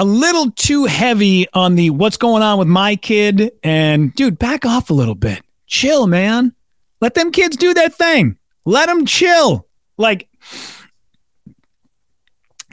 a 0.00 0.04
little 0.04 0.50
too 0.52 0.86
heavy 0.86 1.46
on 1.52 1.74
the 1.74 1.90
what's 1.90 2.16
going 2.16 2.42
on 2.42 2.58
with 2.58 2.68
my 2.68 2.96
kid, 2.96 3.52
and 3.62 4.14
dude, 4.14 4.38
back 4.38 4.64
off 4.64 4.88
a 4.88 4.94
little 4.94 5.14
bit. 5.14 5.42
Chill, 5.66 6.06
man. 6.06 6.54
Let 7.02 7.12
them 7.12 7.30
kids 7.30 7.54
do 7.58 7.74
their 7.74 7.90
thing. 7.90 8.38
Let 8.64 8.86
them 8.86 9.04
chill. 9.04 9.66
Like, 9.98 10.26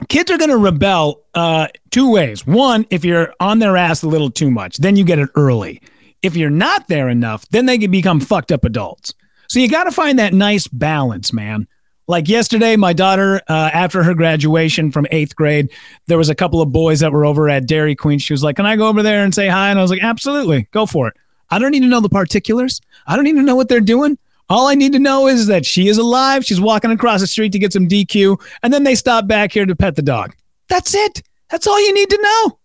kids 0.08 0.30
are 0.30 0.38
going 0.38 0.48
to 0.48 0.56
rebel 0.56 1.20
uh, 1.34 1.68
two 1.90 2.10
ways. 2.10 2.46
One, 2.46 2.86
if 2.88 3.04
you're 3.04 3.34
on 3.40 3.58
their 3.58 3.76
ass 3.76 4.02
a 4.02 4.08
little 4.08 4.30
too 4.30 4.50
much, 4.50 4.78
then 4.78 4.96
you 4.96 5.04
get 5.04 5.18
it 5.18 5.28
early. 5.34 5.82
If 6.22 6.34
you're 6.34 6.48
not 6.48 6.88
there 6.88 7.10
enough, 7.10 7.46
then 7.50 7.66
they 7.66 7.76
can 7.76 7.90
become 7.90 8.20
fucked 8.20 8.52
up 8.52 8.64
adults. 8.64 9.12
So 9.50 9.58
you 9.58 9.68
got 9.68 9.84
to 9.84 9.92
find 9.92 10.18
that 10.18 10.32
nice 10.32 10.66
balance, 10.66 11.34
man. 11.34 11.68
Like 12.08 12.28
yesterday, 12.28 12.74
my 12.76 12.94
daughter, 12.94 13.42
uh, 13.48 13.70
after 13.72 14.02
her 14.02 14.14
graduation 14.14 14.90
from 14.90 15.06
eighth 15.10 15.36
grade, 15.36 15.70
there 16.06 16.18
was 16.18 16.30
a 16.30 16.34
couple 16.34 16.62
of 16.62 16.72
boys 16.72 17.00
that 17.00 17.12
were 17.12 17.26
over 17.26 17.48
at 17.50 17.66
Dairy 17.66 17.94
Queen. 17.94 18.18
She 18.18 18.32
was 18.32 18.42
like, 18.42 18.56
"Can 18.56 18.66
I 18.66 18.76
go 18.76 18.88
over 18.88 19.02
there 19.02 19.22
and 19.22 19.34
say 19.34 19.48
hi?" 19.48 19.68
And 19.68 19.78
I 19.78 19.82
was 19.82 19.90
like, 19.90 20.02
"Absolutely, 20.02 20.66
go 20.72 20.86
for 20.86 21.08
it." 21.08 21.14
I 21.50 21.58
don't 21.58 21.70
need 21.70 21.80
to 21.80 21.86
know 21.86 22.00
the 22.00 22.08
particulars. 22.08 22.80
I 23.06 23.14
don't 23.14 23.24
need 23.24 23.36
to 23.36 23.42
know 23.42 23.56
what 23.56 23.68
they're 23.68 23.80
doing. 23.80 24.18
All 24.50 24.66
I 24.66 24.74
need 24.74 24.92
to 24.92 24.98
know 24.98 25.28
is 25.28 25.46
that 25.48 25.66
she 25.66 25.88
is 25.88 25.98
alive. 25.98 26.44
She's 26.44 26.60
walking 26.60 26.90
across 26.90 27.20
the 27.20 27.26
street 27.26 27.52
to 27.52 27.58
get 27.58 27.72
some 27.72 27.86
DQ, 27.86 28.40
and 28.62 28.72
then 28.72 28.84
they 28.84 28.94
stop 28.94 29.26
back 29.26 29.52
here 29.52 29.66
to 29.66 29.76
pet 29.76 29.94
the 29.94 30.02
dog. 30.02 30.34
That's 30.68 30.94
it. 30.94 31.22
That's 31.50 31.66
all 31.66 31.80
you 31.80 31.92
need 31.92 32.08
to 32.10 32.22
know. 32.22 32.58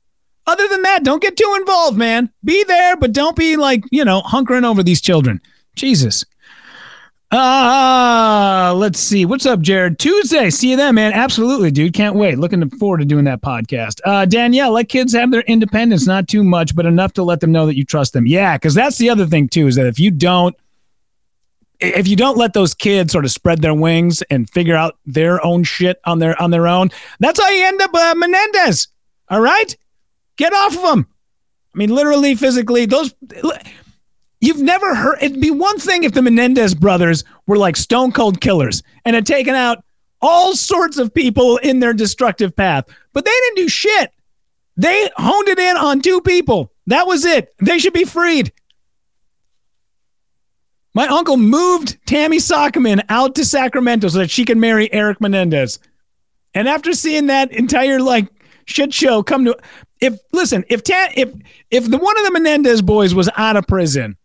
Other 0.45 0.67
than 0.67 0.81
that, 0.83 1.03
don't 1.03 1.21
get 1.21 1.37
too 1.37 1.55
involved, 1.59 1.97
man. 1.97 2.31
Be 2.43 2.63
there, 2.63 2.95
but 2.97 3.13
don't 3.13 3.35
be 3.35 3.55
like, 3.57 3.83
you 3.91 4.03
know, 4.05 4.21
hunkering 4.21 4.65
over 4.65 4.83
these 4.83 5.01
children. 5.01 5.41
Jesus. 5.75 6.23
Ah, 7.31 8.02
uh, 8.73 8.75
let's 8.75 8.99
see. 8.99 9.25
What's 9.25 9.45
up, 9.45 9.61
Jared? 9.61 9.99
Tuesday. 9.99 10.49
See 10.49 10.71
you 10.71 10.77
then, 10.77 10.95
man. 10.95 11.13
Absolutely, 11.13 11.71
dude. 11.71 11.93
Can't 11.93 12.15
wait. 12.15 12.39
Looking 12.39 12.67
forward 12.71 12.99
to 12.99 13.05
doing 13.05 13.25
that 13.25 13.41
podcast. 13.41 14.01
Uh, 14.03 14.25
Danielle, 14.25 14.71
let 14.71 14.89
kids 14.89 15.13
have 15.13 15.31
their 15.31 15.41
independence, 15.41 16.07
not 16.07 16.27
too 16.27 16.43
much, 16.43 16.75
but 16.75 16.85
enough 16.85 17.13
to 17.13 17.23
let 17.23 17.39
them 17.39 17.51
know 17.51 17.65
that 17.67 17.77
you 17.77 17.85
trust 17.85 18.13
them. 18.13 18.25
Yeah, 18.25 18.57
because 18.57 18.73
that's 18.73 18.97
the 18.97 19.09
other 19.09 19.25
thing 19.25 19.47
too, 19.47 19.67
is 19.67 19.75
that 19.75 19.85
if 19.85 19.99
you 19.99 20.11
don't, 20.11 20.55
if 21.79 22.07
you 22.07 22.15
don't 22.15 22.37
let 22.37 22.53
those 22.53 22.73
kids 22.73 23.11
sort 23.11 23.25
of 23.25 23.31
spread 23.31 23.61
their 23.61 23.73
wings 23.73 24.21
and 24.23 24.49
figure 24.49 24.75
out 24.75 24.97
their 25.05 25.43
own 25.45 25.63
shit 25.63 25.99
on 26.05 26.19
their 26.19 26.41
on 26.41 26.51
their 26.51 26.67
own, 26.67 26.89
that's 27.19 27.39
how 27.39 27.49
you 27.49 27.65
end 27.65 27.81
up 27.81 27.93
uh, 27.93 28.15
Menendez. 28.15 28.87
All 29.29 29.41
right, 29.41 29.75
get 30.37 30.53
off 30.53 30.75
of 30.75 30.81
them. 30.81 31.07
I 31.75 31.77
mean, 31.77 31.93
literally, 31.93 32.35
physically, 32.35 32.85
those. 32.85 33.13
You've 34.43 34.61
never 34.61 34.93
heard. 34.93 35.19
It'd 35.21 35.39
be 35.39 35.51
one 35.51 35.79
thing 35.79 36.03
if 36.03 36.11
the 36.11 36.21
Menendez 36.21 36.75
brothers 36.75 37.23
were 37.47 37.55
like 37.55 37.77
stone 37.77 38.11
cold 38.11 38.41
killers 38.41 38.83
and 39.05 39.15
had 39.15 39.25
taken 39.25 39.55
out 39.55 39.85
all 40.21 40.53
sorts 40.53 40.97
of 40.97 41.13
people 41.13 41.55
in 41.55 41.79
their 41.79 41.93
destructive 41.93 42.53
path, 42.53 42.83
but 43.13 43.23
they 43.23 43.31
didn't 43.31 43.55
do 43.55 43.69
shit. 43.69 44.11
They 44.75 45.09
honed 45.15 45.47
it 45.47 45.59
in 45.59 45.77
on 45.77 46.01
two 46.01 46.19
people. 46.19 46.73
That 46.87 47.07
was 47.07 47.23
it. 47.23 47.55
They 47.61 47.79
should 47.79 47.93
be 47.93 48.03
freed. 48.03 48.51
My 50.93 51.07
uncle 51.07 51.37
moved 51.37 52.05
Tammy 52.05 52.39
Saccoman 52.39 53.01
out 53.07 53.35
to 53.35 53.45
Sacramento 53.45 54.09
so 54.09 54.17
that 54.17 54.29
she 54.29 54.43
could 54.43 54.57
marry 54.57 54.91
Erik 54.91 55.21
Menendez. 55.21 55.79
And 56.53 56.67
after 56.67 56.91
seeing 56.91 57.27
that 57.27 57.53
entire 57.53 58.01
like 58.01 58.27
shit 58.65 58.93
show 58.93 59.23
come 59.23 59.45
to 59.45 59.57
if 60.01 60.19
listen, 60.33 60.65
if 60.67 60.83
Ta- 60.83 61.11
if 61.15 61.33
if 61.71 61.89
the 61.89 61.97
one 61.97 62.17
of 62.17 62.25
the 62.25 62.31
Menendez 62.31 62.81
boys 62.81 63.15
was 63.15 63.29
out 63.37 63.55
of 63.55 63.65
prison, 63.67 64.17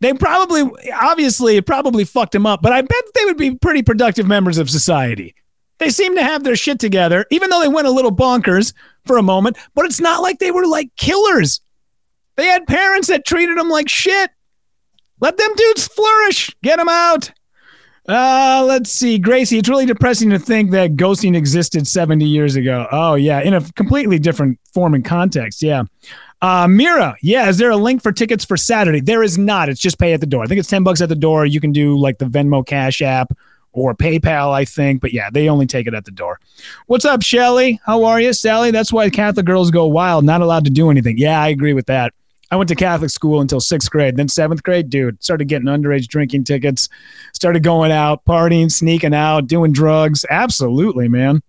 they 0.00 0.12
probably 0.12 0.62
obviously 1.00 1.56
it 1.56 1.66
probably 1.66 2.04
fucked 2.04 2.34
him 2.34 2.46
up, 2.46 2.62
but 2.62 2.72
I 2.72 2.82
bet 2.82 3.04
they 3.14 3.24
would 3.24 3.36
be 3.36 3.54
pretty 3.54 3.82
productive 3.82 4.26
members 4.26 4.58
of 4.58 4.68
society. 4.68 5.34
They 5.78 5.90
seem 5.90 6.14
to 6.16 6.22
have 6.22 6.44
their 6.44 6.56
shit 6.56 6.78
together, 6.78 7.26
even 7.30 7.50
though 7.50 7.60
they 7.60 7.68
went 7.68 7.86
a 7.86 7.90
little 7.90 8.14
bonkers 8.14 8.72
for 9.04 9.18
a 9.18 9.22
moment, 9.22 9.58
but 9.74 9.84
it's 9.84 10.00
not 10.00 10.22
like 10.22 10.38
they 10.38 10.50
were 10.50 10.66
like 10.66 10.94
killers. 10.96 11.60
They 12.36 12.46
had 12.46 12.66
parents 12.66 13.08
that 13.08 13.26
treated 13.26 13.58
them 13.58 13.68
like 13.68 13.88
shit. 13.88 14.30
Let 15.20 15.36
them 15.38 15.54
dudes 15.54 15.86
flourish. 15.88 16.54
Get 16.62 16.76
them 16.76 16.88
out. 16.88 17.30
Uh, 18.08 18.64
let's 18.66 18.90
see. 18.90 19.18
Gracie, 19.18 19.58
it's 19.58 19.68
really 19.68 19.86
depressing 19.86 20.30
to 20.30 20.38
think 20.38 20.70
that 20.70 20.94
ghosting 20.94 21.36
existed 21.36 21.86
70 21.88 22.24
years 22.24 22.54
ago. 22.56 22.86
Oh, 22.92 23.14
yeah, 23.14 23.40
in 23.40 23.54
a 23.54 23.60
completely 23.72 24.18
different 24.18 24.58
form 24.72 24.94
and 24.94 25.04
context. 25.04 25.62
Yeah. 25.62 25.84
Uh, 26.42 26.68
Mira, 26.68 27.16
yeah, 27.22 27.48
is 27.48 27.58
there 27.58 27.70
a 27.70 27.76
link 27.76 28.02
for 28.02 28.12
tickets 28.12 28.44
for 28.44 28.56
Saturday? 28.56 29.00
There 29.00 29.22
is 29.22 29.38
not. 29.38 29.68
It's 29.68 29.80
just 29.80 29.98
pay 29.98 30.12
at 30.12 30.20
the 30.20 30.26
door. 30.26 30.44
I 30.44 30.46
think 30.46 30.60
it's 30.60 30.68
10 30.68 30.84
bucks 30.84 31.00
at 31.00 31.08
the 31.08 31.16
door. 31.16 31.46
You 31.46 31.60
can 31.60 31.72
do 31.72 31.98
like 31.98 32.18
the 32.18 32.26
Venmo 32.26 32.64
Cash 32.64 33.02
app 33.02 33.32
or 33.72 33.94
PayPal, 33.94 34.52
I 34.52 34.64
think. 34.64 35.00
But 35.00 35.12
yeah, 35.12 35.30
they 35.30 35.48
only 35.48 35.66
take 35.66 35.86
it 35.86 35.94
at 35.94 36.04
the 36.04 36.10
door. 36.10 36.38
What's 36.86 37.04
up, 37.04 37.22
Shelly? 37.22 37.80
How 37.84 38.04
are 38.04 38.20
you, 38.20 38.32
Sally? 38.32 38.70
That's 38.70 38.92
why 38.92 39.10
Catholic 39.10 39.46
girls 39.46 39.70
go 39.70 39.86
wild, 39.86 40.24
not 40.24 40.42
allowed 40.42 40.64
to 40.66 40.70
do 40.70 40.90
anything. 40.90 41.18
Yeah, 41.18 41.40
I 41.40 41.48
agree 41.48 41.72
with 41.72 41.86
that. 41.86 42.12
I 42.50 42.56
went 42.56 42.68
to 42.68 42.76
Catholic 42.76 43.10
school 43.10 43.40
until 43.40 43.60
sixth 43.60 43.90
grade. 43.90 44.16
Then 44.16 44.28
seventh 44.28 44.62
grade, 44.62 44.88
dude, 44.88 45.22
started 45.22 45.48
getting 45.48 45.66
underage 45.66 46.06
drinking 46.06 46.44
tickets, 46.44 46.88
started 47.32 47.62
going 47.62 47.90
out, 47.90 48.24
partying, 48.24 48.70
sneaking 48.70 49.14
out, 49.14 49.46
doing 49.46 49.72
drugs. 49.72 50.24
Absolutely, 50.30 51.08
man. 51.08 51.42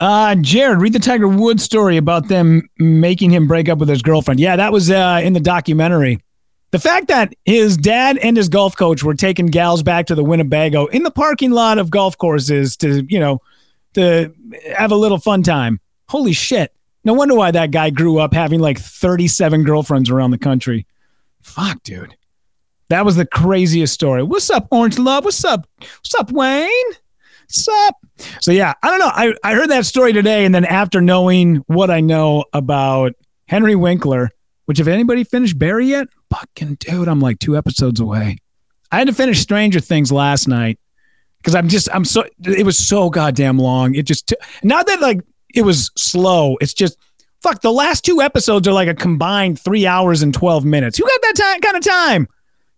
Uh, 0.00 0.34
Jared, 0.34 0.80
read 0.80 0.92
the 0.92 0.98
Tiger 0.98 1.28
Woods 1.28 1.62
story 1.62 1.96
about 1.96 2.28
them 2.28 2.68
making 2.78 3.30
him 3.30 3.46
break 3.46 3.68
up 3.68 3.78
with 3.78 3.88
his 3.88 4.02
girlfriend. 4.02 4.40
Yeah, 4.40 4.56
that 4.56 4.72
was 4.72 4.90
uh, 4.90 5.20
in 5.22 5.32
the 5.32 5.40
documentary. 5.40 6.20
The 6.72 6.80
fact 6.80 7.06
that 7.06 7.32
his 7.44 7.76
dad 7.76 8.18
and 8.18 8.36
his 8.36 8.48
golf 8.48 8.76
coach 8.76 9.04
were 9.04 9.14
taking 9.14 9.46
gals 9.46 9.84
back 9.84 10.06
to 10.06 10.16
the 10.16 10.24
Winnebago 10.24 10.86
in 10.86 11.04
the 11.04 11.10
parking 11.12 11.52
lot 11.52 11.78
of 11.78 11.88
golf 11.88 12.18
courses 12.18 12.76
to, 12.78 13.06
you 13.08 13.20
know, 13.20 13.40
to 13.94 14.34
have 14.76 14.90
a 14.90 14.96
little 14.96 15.18
fun 15.18 15.44
time. 15.44 15.78
Holy 16.08 16.32
shit. 16.32 16.72
No 17.04 17.12
wonder 17.12 17.34
why 17.34 17.50
that 17.50 17.70
guy 17.70 17.90
grew 17.90 18.18
up 18.18 18.32
having 18.32 18.60
like 18.60 18.78
37 18.78 19.64
girlfriends 19.64 20.10
around 20.10 20.30
the 20.30 20.38
country. 20.38 20.86
Fuck, 21.42 21.82
dude. 21.82 22.16
That 22.88 23.04
was 23.04 23.16
the 23.16 23.26
craziest 23.26 23.92
story. 23.92 24.22
What's 24.22 24.50
up, 24.50 24.68
Orange 24.70 24.98
Love? 24.98 25.24
What's 25.24 25.44
up? 25.44 25.66
What's 25.80 26.14
up, 26.14 26.30
Wayne? 26.32 26.70
What's 27.42 27.68
up? 27.68 27.96
So 28.40 28.52
yeah, 28.52 28.74
I 28.82 28.90
don't 28.90 28.98
know. 28.98 29.10
I, 29.12 29.34
I 29.42 29.54
heard 29.54 29.70
that 29.70 29.86
story 29.86 30.12
today, 30.12 30.44
and 30.44 30.54
then 30.54 30.64
after 30.64 31.00
knowing 31.00 31.56
what 31.66 31.90
I 31.90 32.00
know 32.00 32.44
about 32.52 33.12
Henry 33.48 33.74
Winkler, 33.74 34.30
which 34.66 34.80
if 34.80 34.86
anybody 34.86 35.24
finished 35.24 35.58
Barry 35.58 35.86
yet, 35.86 36.08
fucking 36.30 36.76
dude, 36.76 37.08
I'm 37.08 37.20
like 37.20 37.38
two 37.38 37.56
episodes 37.56 38.00
away. 38.00 38.38
I 38.90 38.98
had 38.98 39.08
to 39.08 39.14
finish 39.14 39.40
Stranger 39.40 39.80
Things 39.80 40.10
last 40.12 40.48
night 40.48 40.78
because 41.38 41.54
I'm 41.54 41.68
just 41.68 41.88
I'm 41.92 42.04
so 42.04 42.24
it 42.44 42.64
was 42.64 42.78
so 42.78 43.10
goddamn 43.10 43.58
long. 43.58 43.94
It 43.94 44.06
just 44.06 44.32
not 44.62 44.86
that 44.86 45.00
like 45.00 45.20
it 45.54 45.62
was 45.62 45.90
slow. 45.96 46.56
It's 46.60 46.74
just 46.74 46.98
fuck. 47.42 47.60
The 47.60 47.72
last 47.72 48.04
two 48.04 48.20
episodes 48.20 48.66
are 48.68 48.72
like 48.72 48.88
a 48.88 48.94
combined 48.94 49.60
three 49.60 49.86
hours 49.86 50.22
and 50.22 50.34
twelve 50.34 50.64
minutes. 50.64 50.98
Who 50.98 51.04
got 51.04 51.22
that 51.22 51.36
time 51.36 51.60
kind 51.60 51.76
of 51.76 51.84
time? 51.84 52.28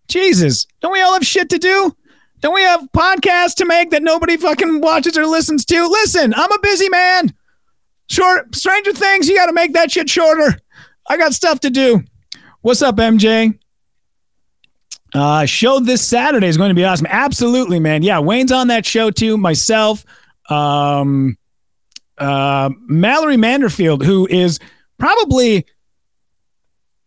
Jesus, 0.09 0.67
don't 0.81 0.93
we 0.93 1.01
all 1.01 1.15
have 1.15 1.27
shit 1.27 1.51
to 1.51 1.59
do? 1.59 1.97
Don't 2.41 2.55
we 2.55 2.63
have 2.63 2.89
podcasts 2.93 3.55
to 3.57 3.65
make 3.65 3.91
that 3.91 4.03
nobody 4.03 4.37
fucking 4.37 4.81
watches 4.81 5.17
or 5.17 5.27
listens 5.27 5.65
to? 5.65 5.87
Listen, 5.87 6.35
I'm 6.35 6.53
a 6.53 6.59
busy 6.61 6.89
man. 6.89 7.35
Short 8.09 8.55
Stranger 8.55 8.93
Things, 8.93 9.29
you 9.29 9.37
got 9.37 9.47
to 9.47 9.53
make 9.53 9.73
that 9.73 9.91
shit 9.91 10.09
shorter. 10.09 10.57
I 11.09 11.17
got 11.17 11.35
stuff 11.35 11.61
to 11.61 11.71
do. 11.71 12.05
What's 12.61 12.83
up, 12.83 12.97
MJ? 12.97 13.59
Uh, 15.15 15.47
show 15.47 15.81
this 15.81 16.07
Saturday 16.07 16.47
is 16.47 16.57
going 16.57 16.69
to 16.69 16.75
be 16.75 16.85
awesome. 16.85 17.07
Absolutely, 17.09 17.81
man. 17.81 18.03
Yeah, 18.03 18.19
Wayne's 18.19 18.53
on 18.53 18.69
that 18.69 18.85
show 18.85 19.11
too. 19.11 19.39
Myself, 19.39 20.05
um, 20.51 21.39
uh, 22.19 22.71
Mallory 22.81 23.37
Manderfield, 23.37 24.05
who 24.05 24.27
is 24.27 24.59
probably 24.99 25.67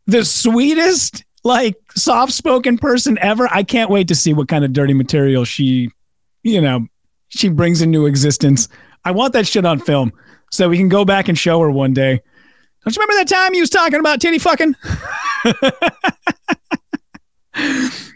the 0.08 0.26
sweetest, 0.26 1.24
like 1.44 1.76
soft 1.96 2.34
spoken 2.34 2.78
person 2.78 3.18
ever. 3.22 3.48
I 3.52 3.64
can't 3.64 3.90
wait 3.90 4.08
to 4.10 4.16
see 4.16 4.34
what 4.34 4.48
kind 4.48 4.66
of 4.66 4.74
dirty 4.74 4.94
material 4.94 5.46
she, 5.46 5.92
you 6.44 6.62
know, 6.62 6.88
she 7.30 7.50
brings 7.50 7.82
into 7.82 8.06
existence. 8.06 8.68
I 9.06 9.12
want 9.12 9.34
that 9.34 9.48
shit 9.48 9.66
on 9.66 9.80
film 9.80 10.12
so 10.52 10.70
we 10.70 10.78
can 10.78 10.90
go 10.90 11.06
back 11.06 11.28
and 11.28 11.38
show 11.38 11.60
her 11.60 11.72
one 11.72 11.94
day. 11.94 12.22
Don't 12.84 12.96
you 12.96 13.02
remember 13.02 13.24
that 13.24 13.28
time 13.28 13.54
you 13.54 13.62
was 13.62 13.70
talking 13.70 14.00
about 14.00 14.22
titty 14.22 14.40
fucking? 14.40 14.76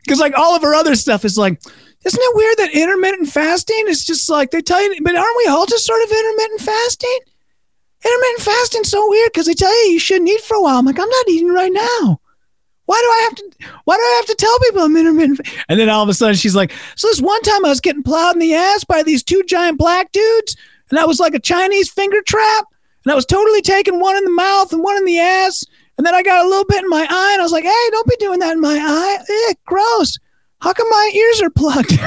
Because 0.03 0.19
like 0.19 0.38
all 0.38 0.55
of 0.55 0.62
her 0.62 0.73
other 0.75 0.95
stuff 0.95 1.25
is 1.25 1.38
like, 1.38 1.62
isn't 2.05 2.22
it 2.22 2.36
weird 2.36 2.57
that 2.57 2.74
intermittent 2.74 3.29
fasting 3.29 3.86
is 3.88 4.05
just 4.05 4.29
like 4.29 4.51
they 4.51 4.62
tell 4.62 4.81
you, 4.81 5.01
but 5.01 5.15
aren't 5.15 5.38
we 5.38 5.48
all 5.48 5.65
just 5.65 5.86
sort 5.86 6.03
of 6.03 6.12
intermittent 6.12 6.62
fasting? 6.62 7.19
intermittent 8.05 8.41
fasting's 8.41 8.89
so 8.89 9.07
weird 9.10 9.31
because 9.33 9.48
they 9.48 9.53
tell 9.53 9.74
you 9.86 9.93
you 9.93 10.00
shouldn't 10.00 10.29
eat 10.29 10.41
for 10.41 10.55
a 10.55 10.62
while. 10.62 10.77
I'm 10.77 10.86
like, 10.86 11.00
I'm 11.00 11.10
not 11.10 11.27
eating 11.29 11.53
right 11.53 11.72
now. 11.72 12.19
Why 12.86 12.98
do 12.98 13.07
I 13.07 13.22
have 13.24 13.36
to? 13.36 13.67
Why 13.86 13.95
do 13.95 14.01
I 14.01 14.15
have 14.17 14.25
to 14.25 14.36
tell 14.36 14.60
people 14.60 14.81
I'm 14.81 14.98
intermittent? 14.98 15.41
And 15.69 15.79
then 15.79 15.89
all 15.89 16.03
of 16.03 16.10
a 16.10 16.13
sudden 16.13 16.36
she's 16.36 16.55
like, 16.55 16.74
so 16.95 17.07
this 17.07 17.22
one 17.22 17.41
time 17.43 17.65
I 17.65 17.69
was 17.69 17.79
getting 17.79 18.03
plowed 18.03 18.36
in 18.36 18.39
the 18.39 18.53
ass 18.53 18.83
by 18.83 19.03
these 19.03 19.24
two 19.24 19.41
giant 19.43 19.77
black 19.77 20.12
dudes, 20.12 20.57
and 20.89 21.00
I 21.00 21.05
was 21.05 21.19
like 21.19 21.33
a 21.33 21.39
Chinese 21.39 21.89
finger 21.89 22.22
trap, 22.22 22.65
and 23.05 23.12
I 23.12 23.15
was 23.15 23.25
totally 23.25 23.62
taking 23.62 24.01
one 24.01 24.17
in 24.17 24.25
the 24.25 24.31
mouth 24.31 24.74
and 24.74 24.83
one 24.83 24.98
in 24.98 25.05
the 25.05 25.19
ass, 25.19 25.63
and 25.98 26.05
then 26.05 26.13
I 26.13 26.24
got 26.24 26.45
a 26.45 26.50
little 26.50 26.65
bit 26.65 26.83
in 26.83 26.89
my 26.89 27.07
eye, 27.10 27.29
and 27.33 27.41
I 27.41 27.43
was 27.43 27.53
like, 27.53 27.63
hey, 27.63 27.88
don't 27.91 28.07
be 28.07 28.17
doing 28.17 28.39
that 28.39 28.53
in 28.53 28.60
my 28.62 28.77
eye. 28.77 29.17
Eh, 29.50 29.53
gross. 29.65 30.17
How 30.63 30.72
come 30.72 30.89
my 30.89 31.12
ears 31.13 31.41
are 31.41 31.50
plugged? 31.50 32.00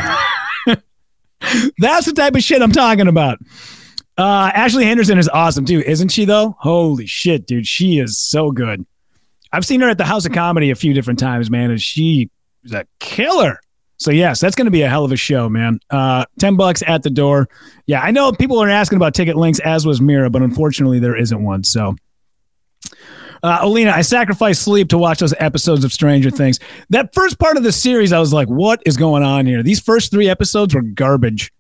That's 1.79 2.07
the 2.07 2.15
type 2.15 2.35
of 2.35 2.43
shit 2.43 2.63
I'm 2.63 2.73
talking 2.73 3.07
about. 3.07 3.39
Uh, 4.17 4.51
Ashley 4.55 4.87
Henderson 4.87 5.19
is 5.19 5.29
awesome 5.29 5.67
too, 5.67 5.83
isn't 5.83 6.09
she? 6.09 6.25
Though, 6.25 6.57
holy 6.59 7.05
shit, 7.05 7.47
dude, 7.47 7.67
she 7.67 7.99
is 7.99 8.17
so 8.17 8.51
good. 8.51 8.87
I've 9.53 9.67
seen 9.67 9.83
her 9.83 9.91
at 9.91 9.99
the 9.99 10.07
House 10.07 10.25
of 10.25 10.33
Comedy 10.33 10.71
a 10.71 10.75
few 10.75 10.95
different 10.95 11.19
times, 11.19 11.51
man, 11.51 11.71
and 11.71 11.83
she 11.83 12.31
is 12.65 12.73
a 12.73 12.87
killer. 12.99 13.61
So 13.99 14.11
yes, 14.11 14.41
that's 14.41 14.57
going 14.57 14.65
to 14.65 14.71
be 14.71 14.81
a 14.81 14.89
hell 14.89 15.05
of 15.05 15.13
a 15.13 15.17
show, 15.17 15.51
man. 15.51 15.79
Uh, 15.91 16.25
Ten 16.39 16.57
bucks 16.57 16.83
at 16.87 17.03
the 17.03 17.11
door. 17.11 17.51
Yeah, 17.85 18.01
I 18.01 18.11
know 18.11 18.33
people 18.33 18.59
are 18.63 18.71
asking 18.71 18.97
about 18.97 19.13
ticket 19.13 19.37
links, 19.37 19.59
as 19.59 19.85
was 19.85 20.01
Mira, 20.01 20.31
but 20.31 20.41
unfortunately 20.41 20.99
there 20.99 21.15
isn't 21.15 21.45
one. 21.45 21.63
So, 21.63 21.95
uh, 23.43 23.61
Olina, 23.61 23.93
I 23.93 24.03
sacrificed 24.03 24.63
sleep 24.63 24.89
to 24.91 24.99
watch 24.99 25.19
those 25.19 25.35
episodes 25.39 25.85
of 25.85 25.93
Stranger 25.93 26.31
Things. 26.31 26.59
That 26.91 27.15
first 27.15 27.39
part 27.39 27.57
of 27.57 27.63
the 27.63 27.73
series, 27.73 28.13
I 28.13 28.19
was 28.19 28.33
like, 28.33 28.49
"What 28.49 28.83
is 28.87 28.97
going 28.97 29.23
on 29.23 29.47
here?" 29.47 29.63
These 29.63 29.81
first 29.81 30.11
three 30.11 30.29
episodes 30.29 30.75
were 30.75 30.83
garbage. 30.83 31.53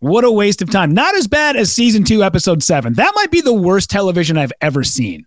What 0.00 0.24
a 0.24 0.30
waste 0.30 0.60
of 0.60 0.70
time. 0.70 0.92
Not 0.92 1.14
as 1.16 1.26
bad 1.26 1.56
as 1.56 1.72
season 1.72 2.04
two, 2.04 2.22
episode 2.22 2.62
seven. 2.62 2.92
That 2.94 3.12
might 3.14 3.30
be 3.30 3.40
the 3.40 3.54
worst 3.54 3.88
television 3.88 4.36
I've 4.36 4.52
ever 4.60 4.84
seen. 4.84 5.24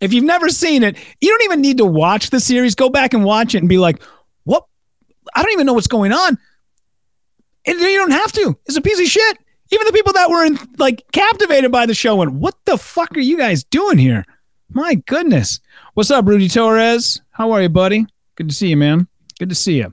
If 0.00 0.12
you've 0.12 0.24
never 0.24 0.48
seen 0.48 0.82
it, 0.82 0.96
you 1.20 1.30
don't 1.30 1.44
even 1.44 1.60
need 1.60 1.78
to 1.78 1.86
watch 1.86 2.30
the 2.30 2.40
series. 2.40 2.74
Go 2.74 2.88
back 2.88 3.14
and 3.14 3.24
watch 3.24 3.54
it 3.54 3.58
and 3.58 3.68
be 3.68 3.78
like, 3.78 4.02
what? 4.44 4.64
I 5.34 5.42
don't 5.42 5.52
even 5.52 5.66
know 5.66 5.72
what's 5.72 5.86
going 5.86 6.12
on. 6.12 6.38
And 7.66 7.80
you 7.80 7.98
don't 7.98 8.12
have 8.12 8.32
to. 8.32 8.58
It's 8.66 8.76
a 8.76 8.82
piece 8.82 9.00
of 9.00 9.06
shit. 9.06 9.38
Even 9.72 9.86
the 9.86 9.92
people 9.92 10.12
that 10.14 10.30
were 10.30 10.44
in, 10.44 10.58
like 10.78 11.04
captivated 11.12 11.72
by 11.72 11.86
the 11.86 11.94
show 11.94 12.16
went, 12.16 12.32
what 12.32 12.54
the 12.64 12.78
fuck 12.78 13.16
are 13.16 13.20
you 13.20 13.36
guys 13.36 13.64
doing 13.64 13.98
here? 13.98 14.24
My 14.70 14.96
goodness. 15.06 15.60
What's 15.94 16.10
up, 16.10 16.26
Rudy 16.26 16.48
Torres? 16.48 17.22
How 17.30 17.52
are 17.52 17.62
you, 17.62 17.68
buddy? 17.68 18.06
Good 18.34 18.50
to 18.50 18.54
see 18.54 18.68
you, 18.68 18.76
man. 18.76 19.08
Good 19.38 19.48
to 19.48 19.54
see 19.54 19.78
you. 19.78 19.90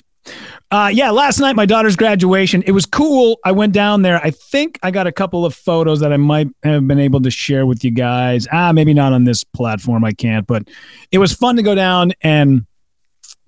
Uh, 0.72 0.90
yeah, 0.92 1.12
last 1.12 1.40
night 1.40 1.56
my 1.56 1.66
daughter's 1.66 1.96
graduation. 1.96 2.62
It 2.64 2.72
was 2.72 2.86
cool. 2.86 3.40
I 3.46 3.52
went 3.52 3.74
down 3.74 4.02
there. 4.02 4.20
I 4.24 4.32
think 4.32 4.78
I 4.84 4.92
got 4.92 5.08
a 5.08 5.12
couple 5.12 5.46
of 5.46 5.56
photos 5.56 6.00
that 6.02 6.12
I 6.12 6.18
might 6.18 6.50
have 6.64 6.88
been 6.88 7.00
able 7.00 7.22
to 7.22 7.32
share 7.32 7.66
with 7.66 7.84
you 7.84 7.92
guys. 7.92 8.48
Ah, 8.52 8.72
maybe 8.74 8.94
not 8.94 9.14
on 9.14 9.24
this 9.24 9.44
platform. 9.44 10.04
I 10.04 10.12
can't, 10.12 10.46
but 10.46 10.68
it 11.12 11.20
was 11.20 11.32
fun 11.32 11.56
to 11.56 11.64
go 11.64 11.76
down. 11.76 12.12
And 12.22 12.66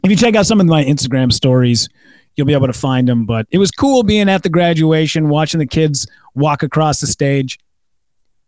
if 0.03 0.11
you 0.11 0.15
check 0.15 0.35
out 0.35 0.45
some 0.45 0.61
of 0.61 0.67
my 0.67 0.85
Instagram 0.85 1.33
stories, 1.33 1.89
you'll 2.35 2.47
be 2.47 2.53
able 2.53 2.67
to 2.67 2.73
find 2.73 3.07
them. 3.07 3.25
But 3.25 3.47
it 3.49 3.57
was 3.57 3.71
cool 3.71 4.03
being 4.03 4.29
at 4.29 4.43
the 4.43 4.49
graduation, 4.49 5.27
watching 5.27 5.59
the 5.59 5.65
kids 5.65 6.07
walk 6.35 6.63
across 6.63 7.01
the 7.01 7.07
stage. 7.07 7.59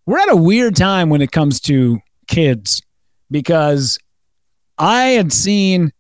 We're 0.06 0.20
at 0.20 0.30
a 0.30 0.36
weird 0.36 0.76
time 0.76 1.10
when 1.10 1.22
it 1.22 1.32
comes 1.32 1.60
to 1.62 2.00
kids 2.30 2.82
because 3.30 4.00
I 4.78 5.10
had 5.10 5.34
seen 5.34 5.92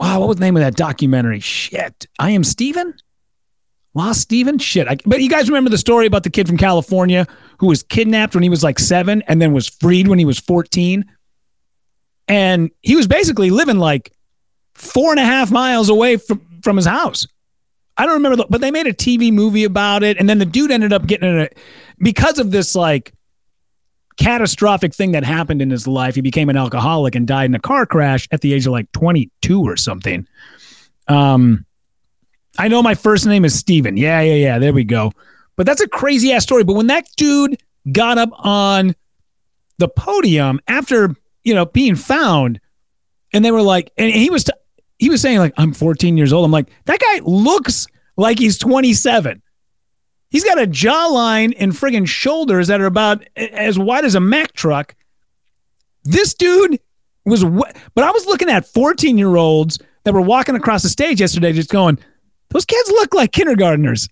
wow, 0.00 0.20
what 0.20 0.28
was 0.28 0.36
the 0.38 0.44
name 0.44 0.56
of 0.56 0.62
that 0.62 0.76
documentary? 0.76 1.40
Shit. 1.40 2.06
I 2.18 2.30
am 2.30 2.42
Steven? 2.42 2.94
Lost 3.92 4.22
Steven? 4.22 4.58
Shit. 4.58 4.88
I, 4.88 4.96
but 5.04 5.20
you 5.20 5.28
guys 5.28 5.48
remember 5.48 5.68
the 5.68 5.76
story 5.76 6.06
about 6.06 6.22
the 6.22 6.30
kid 6.30 6.48
from 6.48 6.56
California 6.56 7.26
who 7.58 7.66
was 7.66 7.82
kidnapped 7.82 8.34
when 8.34 8.42
he 8.42 8.48
was 8.48 8.64
like 8.64 8.78
seven 8.78 9.22
and 9.28 9.42
then 9.42 9.52
was 9.52 9.68
freed 9.68 10.08
when 10.08 10.18
he 10.18 10.24
was 10.24 10.38
14? 10.38 11.04
And 12.28 12.70
he 12.80 12.96
was 12.96 13.06
basically 13.06 13.50
living 13.50 13.78
like 13.78 14.12
four 14.74 15.10
and 15.10 15.20
a 15.20 15.24
half 15.24 15.50
miles 15.50 15.90
away 15.90 16.16
from, 16.16 16.40
from 16.62 16.76
his 16.76 16.86
house. 16.86 17.26
I 17.98 18.06
don't 18.06 18.14
remember, 18.14 18.44
but 18.48 18.62
they 18.62 18.70
made 18.70 18.86
a 18.86 18.94
TV 18.94 19.30
movie 19.30 19.64
about 19.64 20.02
it. 20.02 20.18
And 20.18 20.30
then 20.30 20.38
the 20.38 20.46
dude 20.46 20.70
ended 20.70 20.94
up 20.94 21.06
getting 21.06 21.28
in 21.28 21.40
a, 21.40 21.48
because 21.98 22.38
of 22.38 22.52
this 22.52 22.74
like 22.74 23.12
catastrophic 24.20 24.94
thing 24.94 25.12
that 25.12 25.24
happened 25.24 25.62
in 25.62 25.70
his 25.70 25.88
life. 25.88 26.14
He 26.14 26.20
became 26.20 26.50
an 26.50 26.56
alcoholic 26.56 27.14
and 27.14 27.26
died 27.26 27.46
in 27.46 27.54
a 27.54 27.58
car 27.58 27.86
crash 27.86 28.28
at 28.30 28.42
the 28.42 28.52
age 28.52 28.66
of 28.66 28.72
like 28.72 28.92
22 28.92 29.62
or 29.62 29.76
something. 29.76 30.28
Um, 31.08 31.64
I 32.58 32.68
know 32.68 32.82
my 32.82 32.94
first 32.94 33.26
name 33.26 33.44
is 33.44 33.58
Steven. 33.58 33.96
Yeah, 33.96 34.20
yeah, 34.20 34.34
yeah. 34.34 34.58
There 34.58 34.74
we 34.74 34.84
go. 34.84 35.12
But 35.56 35.66
that's 35.66 35.80
a 35.80 35.88
crazy 35.88 36.32
ass 36.32 36.42
story. 36.42 36.64
But 36.64 36.74
when 36.74 36.88
that 36.88 37.06
dude 37.16 37.58
got 37.90 38.18
up 38.18 38.30
on 38.34 38.94
the 39.78 39.88
podium 39.88 40.60
after, 40.68 41.14
you 41.42 41.54
know, 41.54 41.64
being 41.64 41.96
found, 41.96 42.60
and 43.32 43.42
they 43.42 43.50
were 43.50 43.62
like, 43.62 43.90
and 43.96 44.12
he 44.12 44.28
was, 44.28 44.44
t- 44.44 44.52
he 44.98 45.08
was 45.08 45.22
saying 45.22 45.38
like, 45.38 45.54
I'm 45.56 45.72
14 45.72 46.18
years 46.18 46.32
old. 46.32 46.44
I'm 46.44 46.50
like, 46.50 46.68
that 46.84 47.00
guy 47.00 47.20
looks 47.24 47.86
like 48.18 48.38
he's 48.38 48.58
27. 48.58 49.40
He's 50.30 50.44
got 50.44 50.62
a 50.62 50.66
jawline 50.66 51.54
and 51.58 51.72
friggin' 51.72 52.06
shoulders 52.06 52.68
that 52.68 52.80
are 52.80 52.86
about 52.86 53.24
as 53.36 53.78
wide 53.78 54.04
as 54.04 54.14
a 54.14 54.20
Mack 54.20 54.52
truck. 54.52 54.94
This 56.04 56.34
dude 56.34 56.80
was, 57.26 57.44
but 57.44 58.04
I 58.04 58.10
was 58.10 58.26
looking 58.26 58.48
at 58.48 58.66
14 58.66 59.18
year 59.18 59.36
olds 59.36 59.78
that 60.04 60.14
were 60.14 60.20
walking 60.20 60.54
across 60.54 60.82
the 60.82 60.88
stage 60.88 61.20
yesterday, 61.20 61.52
just 61.52 61.68
going, 61.68 61.98
those 62.50 62.64
kids 62.64 62.88
look 62.88 63.12
like 63.12 63.32
kindergartners. 63.32 64.08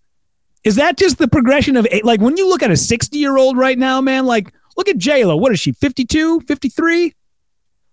Is 0.64 0.76
that 0.76 0.96
just 0.96 1.18
the 1.18 1.28
progression 1.28 1.76
of 1.76 1.86
eight? 1.90 2.04
Like 2.04 2.20
when 2.20 2.36
you 2.36 2.48
look 2.48 2.62
at 2.62 2.70
a 2.70 2.76
60 2.76 3.16
year 3.16 3.36
old 3.36 3.56
right 3.56 3.78
now, 3.78 4.00
man, 4.00 4.26
like 4.26 4.52
look 4.76 4.88
at 4.88 4.98
JLo. 4.98 5.38
What 5.40 5.52
is 5.52 5.60
she, 5.60 5.72
52, 5.72 6.40
53? 6.40 7.14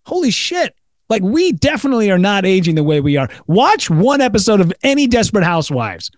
Holy 0.08 0.32
shit. 0.32 0.76
Like 1.10 1.22
we 1.22 1.52
definitely 1.52 2.10
are 2.10 2.18
not 2.18 2.46
aging 2.46 2.76
the 2.76 2.84
way 2.84 3.02
we 3.02 3.18
are. 3.18 3.30
Watch 3.46 3.90
one 3.90 4.20
episode 4.20 4.62
of 4.62 4.74
any 4.84 5.06
Desperate 5.06 5.44
Housewives. 5.44 6.10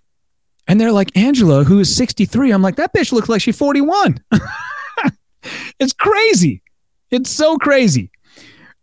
And 0.68 0.78
they're 0.78 0.92
like, 0.92 1.16
Angela, 1.16 1.64
who 1.64 1.80
is 1.80 1.94
63. 1.96 2.52
I'm 2.52 2.62
like, 2.62 2.76
that 2.76 2.92
bitch 2.92 3.10
looks 3.10 3.30
like 3.30 3.40
she's 3.40 3.56
41. 3.56 4.22
it's 5.80 5.94
crazy. 5.94 6.62
It's 7.10 7.30
so 7.30 7.56
crazy. 7.56 8.10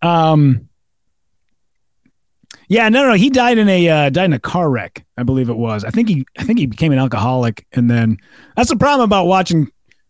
Um, 0.02 0.67
yeah, 2.67 2.89
no, 2.89 3.08
no, 3.08 3.13
he 3.13 3.30
died 3.30 3.60
in 3.60 3.69
a 3.69 3.88
uh, 3.88 4.10
died 4.10 4.26
in 4.26 4.34
a 4.34 4.39
car 4.39 4.69
wreck, 4.69 5.06
I 5.17 5.24
believe 5.24 5.50
it 5.50 5.58
was. 5.58 5.84
I 5.84 5.91
think 5.91 6.10
he, 6.10 6.26
I 6.39 6.43
think 6.43 6.58
he 6.58 6.65
became 6.65 6.91
an 6.91 6.98
alcoholic, 6.98 7.65
and 7.74 7.91
then 7.91 8.17
that's 8.56 8.69
the 8.69 8.76
problem 8.76 9.06
about 9.06 9.28
watching 9.28 9.69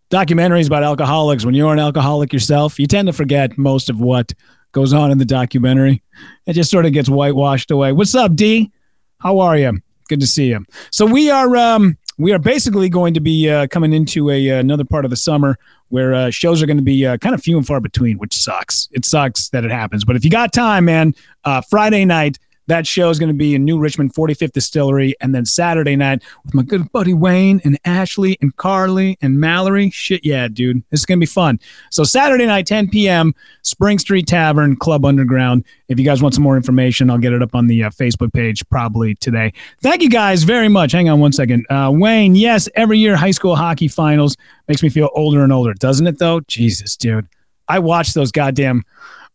documentaries 0.09 0.67
about 0.67 0.83
alcoholics. 0.83 1.43
When 1.43 1.53
you're 1.53 1.73
an 1.73 1.79
alcoholic 1.79 2.31
yourself, 2.31 2.79
you 2.79 2.87
tend 2.87 3.07
to 3.07 3.13
forget 3.13 3.57
most 3.57 3.89
of 3.89 3.99
what 3.99 4.33
goes 4.71 4.93
on 4.93 5.11
in 5.11 5.17
the 5.17 5.25
documentary. 5.25 6.01
It 6.45 6.53
just 6.53 6.71
sort 6.71 6.85
of 6.85 6.93
gets 6.93 7.09
whitewashed 7.09 7.71
away. 7.71 7.91
What's 7.91 8.15
up, 8.15 8.35
D? 8.35 8.71
How 9.19 9.39
are 9.39 9.57
you? 9.57 9.79
Good 10.07 10.19
to 10.19 10.27
see 10.27 10.47
you. 10.47 10.65
So 10.91 11.05
we 11.05 11.29
are 11.29 11.55
um, 11.55 11.97
we 12.17 12.31
are 12.31 12.39
basically 12.39 12.89
going 12.89 13.13
to 13.13 13.19
be 13.19 13.49
uh, 13.49 13.67
coming 13.67 13.93
into 13.93 14.29
a 14.29 14.51
uh, 14.51 14.59
another 14.59 14.85
part 14.85 15.05
of 15.05 15.11
the 15.11 15.17
summer 15.17 15.57
where 15.89 16.13
uh, 16.13 16.29
shows 16.29 16.61
are 16.61 16.65
going 16.65 16.77
to 16.77 16.83
be 16.83 17.05
uh, 17.05 17.17
kind 17.17 17.35
of 17.35 17.41
few 17.41 17.57
and 17.57 17.65
far 17.65 17.79
between, 17.79 18.17
which 18.17 18.35
sucks. 18.35 18.89
It 18.91 19.05
sucks 19.05 19.49
that 19.49 19.65
it 19.65 19.71
happens, 19.71 20.05
but 20.05 20.15
if 20.15 20.23
you 20.23 20.31
got 20.31 20.53
time, 20.53 20.85
man, 20.85 21.13
uh, 21.43 21.61
Friday 21.61 22.05
night 22.05 22.37
that 22.67 22.87
show 22.87 23.09
is 23.09 23.19
going 23.19 23.29
to 23.29 23.35
be 23.35 23.55
in 23.55 23.63
New 23.63 23.79
Richmond 23.79 24.13
45th 24.13 24.51
Distillery. 24.53 25.15
And 25.21 25.33
then 25.33 25.45
Saturday 25.45 25.95
night 25.95 26.23
with 26.43 26.53
my 26.53 26.63
good 26.63 26.91
buddy 26.91 27.13
Wayne 27.13 27.61
and 27.63 27.79
Ashley 27.85 28.37
and 28.41 28.55
Carly 28.55 29.17
and 29.21 29.39
Mallory. 29.39 29.89
Shit, 29.89 30.25
yeah, 30.25 30.47
dude. 30.47 30.83
This 30.89 31.01
is 31.01 31.05
going 31.05 31.19
to 31.19 31.21
be 31.21 31.29
fun. 31.29 31.59
So 31.91 32.03
Saturday 32.03 32.45
night, 32.45 32.65
10 32.65 32.89
p.m., 32.89 33.35
Spring 33.61 33.99
Street 33.99 34.27
Tavern, 34.27 34.75
Club 34.75 35.05
Underground. 35.05 35.63
If 35.87 35.99
you 35.99 36.05
guys 36.05 36.21
want 36.21 36.33
some 36.33 36.43
more 36.43 36.57
information, 36.57 37.09
I'll 37.09 37.17
get 37.17 37.33
it 37.33 37.41
up 37.41 37.53
on 37.55 37.67
the 37.67 37.83
uh, 37.83 37.89
Facebook 37.89 38.33
page 38.33 38.67
probably 38.69 39.15
today. 39.15 39.53
Thank 39.81 40.01
you 40.01 40.09
guys 40.09 40.43
very 40.43 40.69
much. 40.69 40.91
Hang 40.91 41.09
on 41.09 41.19
one 41.19 41.31
second. 41.31 41.65
Uh, 41.69 41.91
Wayne, 41.93 42.35
yes, 42.35 42.67
every 42.75 42.97
year 42.97 43.15
high 43.15 43.31
school 43.31 43.55
hockey 43.55 43.87
finals 43.87 44.35
makes 44.67 44.81
me 44.81 44.89
feel 44.89 45.09
older 45.13 45.43
and 45.43 45.53
older, 45.53 45.73
doesn't 45.73 46.07
it, 46.07 46.19
though? 46.19 46.39
Jesus, 46.41 46.95
dude. 46.97 47.27
I 47.67 47.79
watch 47.79 48.13
those 48.13 48.31
goddamn 48.31 48.83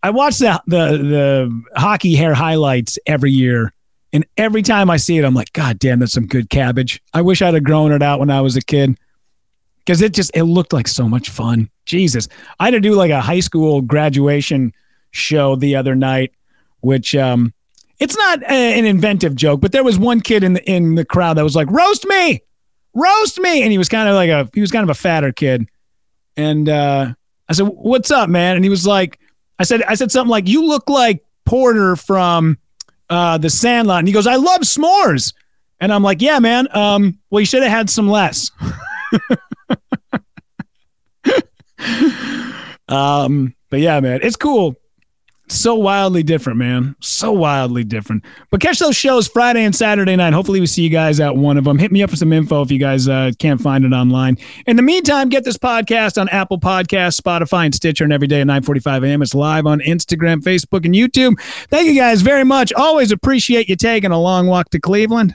I 0.03 0.11
watch 0.11 0.39
the, 0.39 0.63
the 0.67 0.79
the 0.99 1.63
hockey 1.77 2.15
hair 2.15 2.33
highlights 2.33 2.99
every 3.07 3.31
year, 3.31 3.73
and 4.13 4.27
every 4.37 4.63
time 4.63 4.89
I 4.91 4.97
see 4.97 5.19
it, 5.19 5.25
I'm 5.25 5.35
like, 5.35 5.53
God 5.53 5.79
damn, 5.79 5.99
that's 5.99 6.13
some 6.13 6.27
good 6.27 6.49
cabbage. 6.49 7.03
I 7.13 7.21
wish 7.21 7.43
I'd 7.43 7.55
have 7.55 7.65
grown 7.65 7.93
it 7.93 8.03
out 8.03 8.19
when 8.19 8.31
I 8.31 8.41
was 8.41 8.57
a 8.57 8.63
kid, 8.63 8.99
because 9.81 10.01
it 10.01 10.15
just 10.15 10.31
it 10.35 10.45
looked 10.45 10.73
like 10.73 10.89
so 10.89 11.09
much 11.09 11.29
fun. 11.29 11.69
Jesus, 11.85 12.29
I 12.59 12.67
had 12.67 12.71
to 12.71 12.81
do 12.81 12.95
like 12.95 13.11
a 13.11 13.21
high 13.21 13.41
school 13.41 13.83
graduation 13.83 14.73
show 15.11 15.57
the 15.57 15.77
other 15.77 15.95
night, 15.95 16.33
which 16.81 17.15
um, 17.15 17.53
it's 17.99 18.17
not 18.17 18.43
a, 18.45 18.79
an 18.79 18.87
inventive 18.87 19.35
joke, 19.35 19.61
but 19.61 19.73
there 19.73 19.85
was 19.85 19.99
one 19.99 20.21
kid 20.23 20.43
in 20.43 20.55
the 20.55 20.71
in 20.71 20.95
the 20.95 21.05
crowd 21.05 21.37
that 21.37 21.45
was 21.45 21.57
like, 21.57 21.71
roast 21.71 22.07
me, 22.07 22.41
roast 22.95 23.39
me, 23.39 23.63
and 23.63 23.71
he 23.71 23.77
was 23.77 23.91
kind 23.91 24.09
of 24.09 24.15
like 24.15 24.31
a 24.31 24.49
he 24.55 24.63
was 24.63 24.71
kind 24.71 24.85
of 24.85 24.89
a 24.89 24.95
fatter 24.95 25.31
kid, 25.31 25.69
and 26.39 26.71
uh, 26.71 27.13
I 27.49 27.53
said, 27.53 27.67
what's 27.67 28.11
up, 28.11 28.31
man? 28.31 28.57
And 28.57 28.65
he 28.65 28.71
was 28.71 28.87
like 28.87 29.19
I 29.61 29.63
said, 29.63 29.83
I 29.83 29.95
said 29.95 30.11
something 30.11 30.31
like, 30.31 30.49
"You 30.49 30.67
look 30.67 30.91
like 30.91 31.25
Porter 31.45 31.95
from 31.95 32.59
uh, 33.09 33.39
the 33.39 33.51
Sandlot." 33.51 34.01
And 34.01 34.09
he 34.09 34.15
goes, 34.15 34.27
"I 34.27 34.37
love 34.37 34.63
s'mores." 34.63 35.35
And 35.79 35.93
I'm 35.93 36.03
like, 36.03 36.21
"Yeah, 36.21 36.41
man. 36.41 36.67
Um, 36.77 37.21
well, 37.31 37.41
you 37.41 37.47
should 37.47 37.63
have 37.63 37.71
had 37.71 37.89
some 37.89 38.09
less." 38.09 38.51
Um, 42.91 43.55
but 43.71 43.81
yeah, 43.81 44.01
man, 44.01 44.21
it's 44.23 44.37
cool. 44.37 44.75
So 45.51 45.75
wildly 45.75 46.23
different, 46.23 46.61
man. 46.61 46.95
So 47.01 47.33
wildly 47.33 47.83
different. 47.83 48.25
But 48.51 48.61
catch 48.61 48.79
those 48.79 48.97
shows 48.97 49.27
Friday 49.27 49.65
and 49.65 49.75
Saturday 49.75 50.15
night. 50.15 50.33
Hopefully, 50.33 50.61
we 50.61 50.67
see 50.67 50.83
you 50.83 50.91
guys 50.91 51.19
at 51.19 51.37
one 51.37 51.59
of 51.59 51.65
them. 51.65 51.77
Hit 51.77 51.91
me 51.91 52.05
up 52.05 52.11
for 52.11 52.15
some 52.15 52.33
info 52.33 52.63
if 52.63 52.71
you 52.71 52.79
guys 52.79 53.09
uh, 53.09 53.33
can't 53.41 53.61
find 53.61 53.85
it 53.85 53.93
online. 53.93 54.39
In 54.67 54.77
the 54.77 54.83
meantime, 54.83 55.29
get 55.29 55.43
this 55.43 55.59
podcast 55.59 56.21
on 56.21 56.29
Apple 56.29 56.61
Podcasts, 56.61 57.21
Spotify, 57.21 57.65
and 57.65 57.75
Stitcher, 57.75 58.05
and 58.05 58.13
every 58.13 58.29
day 58.29 58.41
at 58.43 58.47
9:45 58.47 59.05
a.m. 59.05 59.23
It's 59.23 59.35
live 59.35 59.67
on 59.67 59.81
Instagram, 59.81 60.37
Facebook, 60.37 60.85
and 60.85 60.95
YouTube. 60.95 61.41
Thank 61.69 61.89
you 61.89 61.95
guys 61.95 62.23
very 62.23 62.45
much. 62.45 62.73
Always 62.75 63.11
appreciate 63.11 63.69
you 63.69 63.75
taking 63.75 64.13
a 64.13 64.21
long 64.21 64.47
walk 64.47 64.71
to 64.71 64.79
Cleveland. 64.79 65.35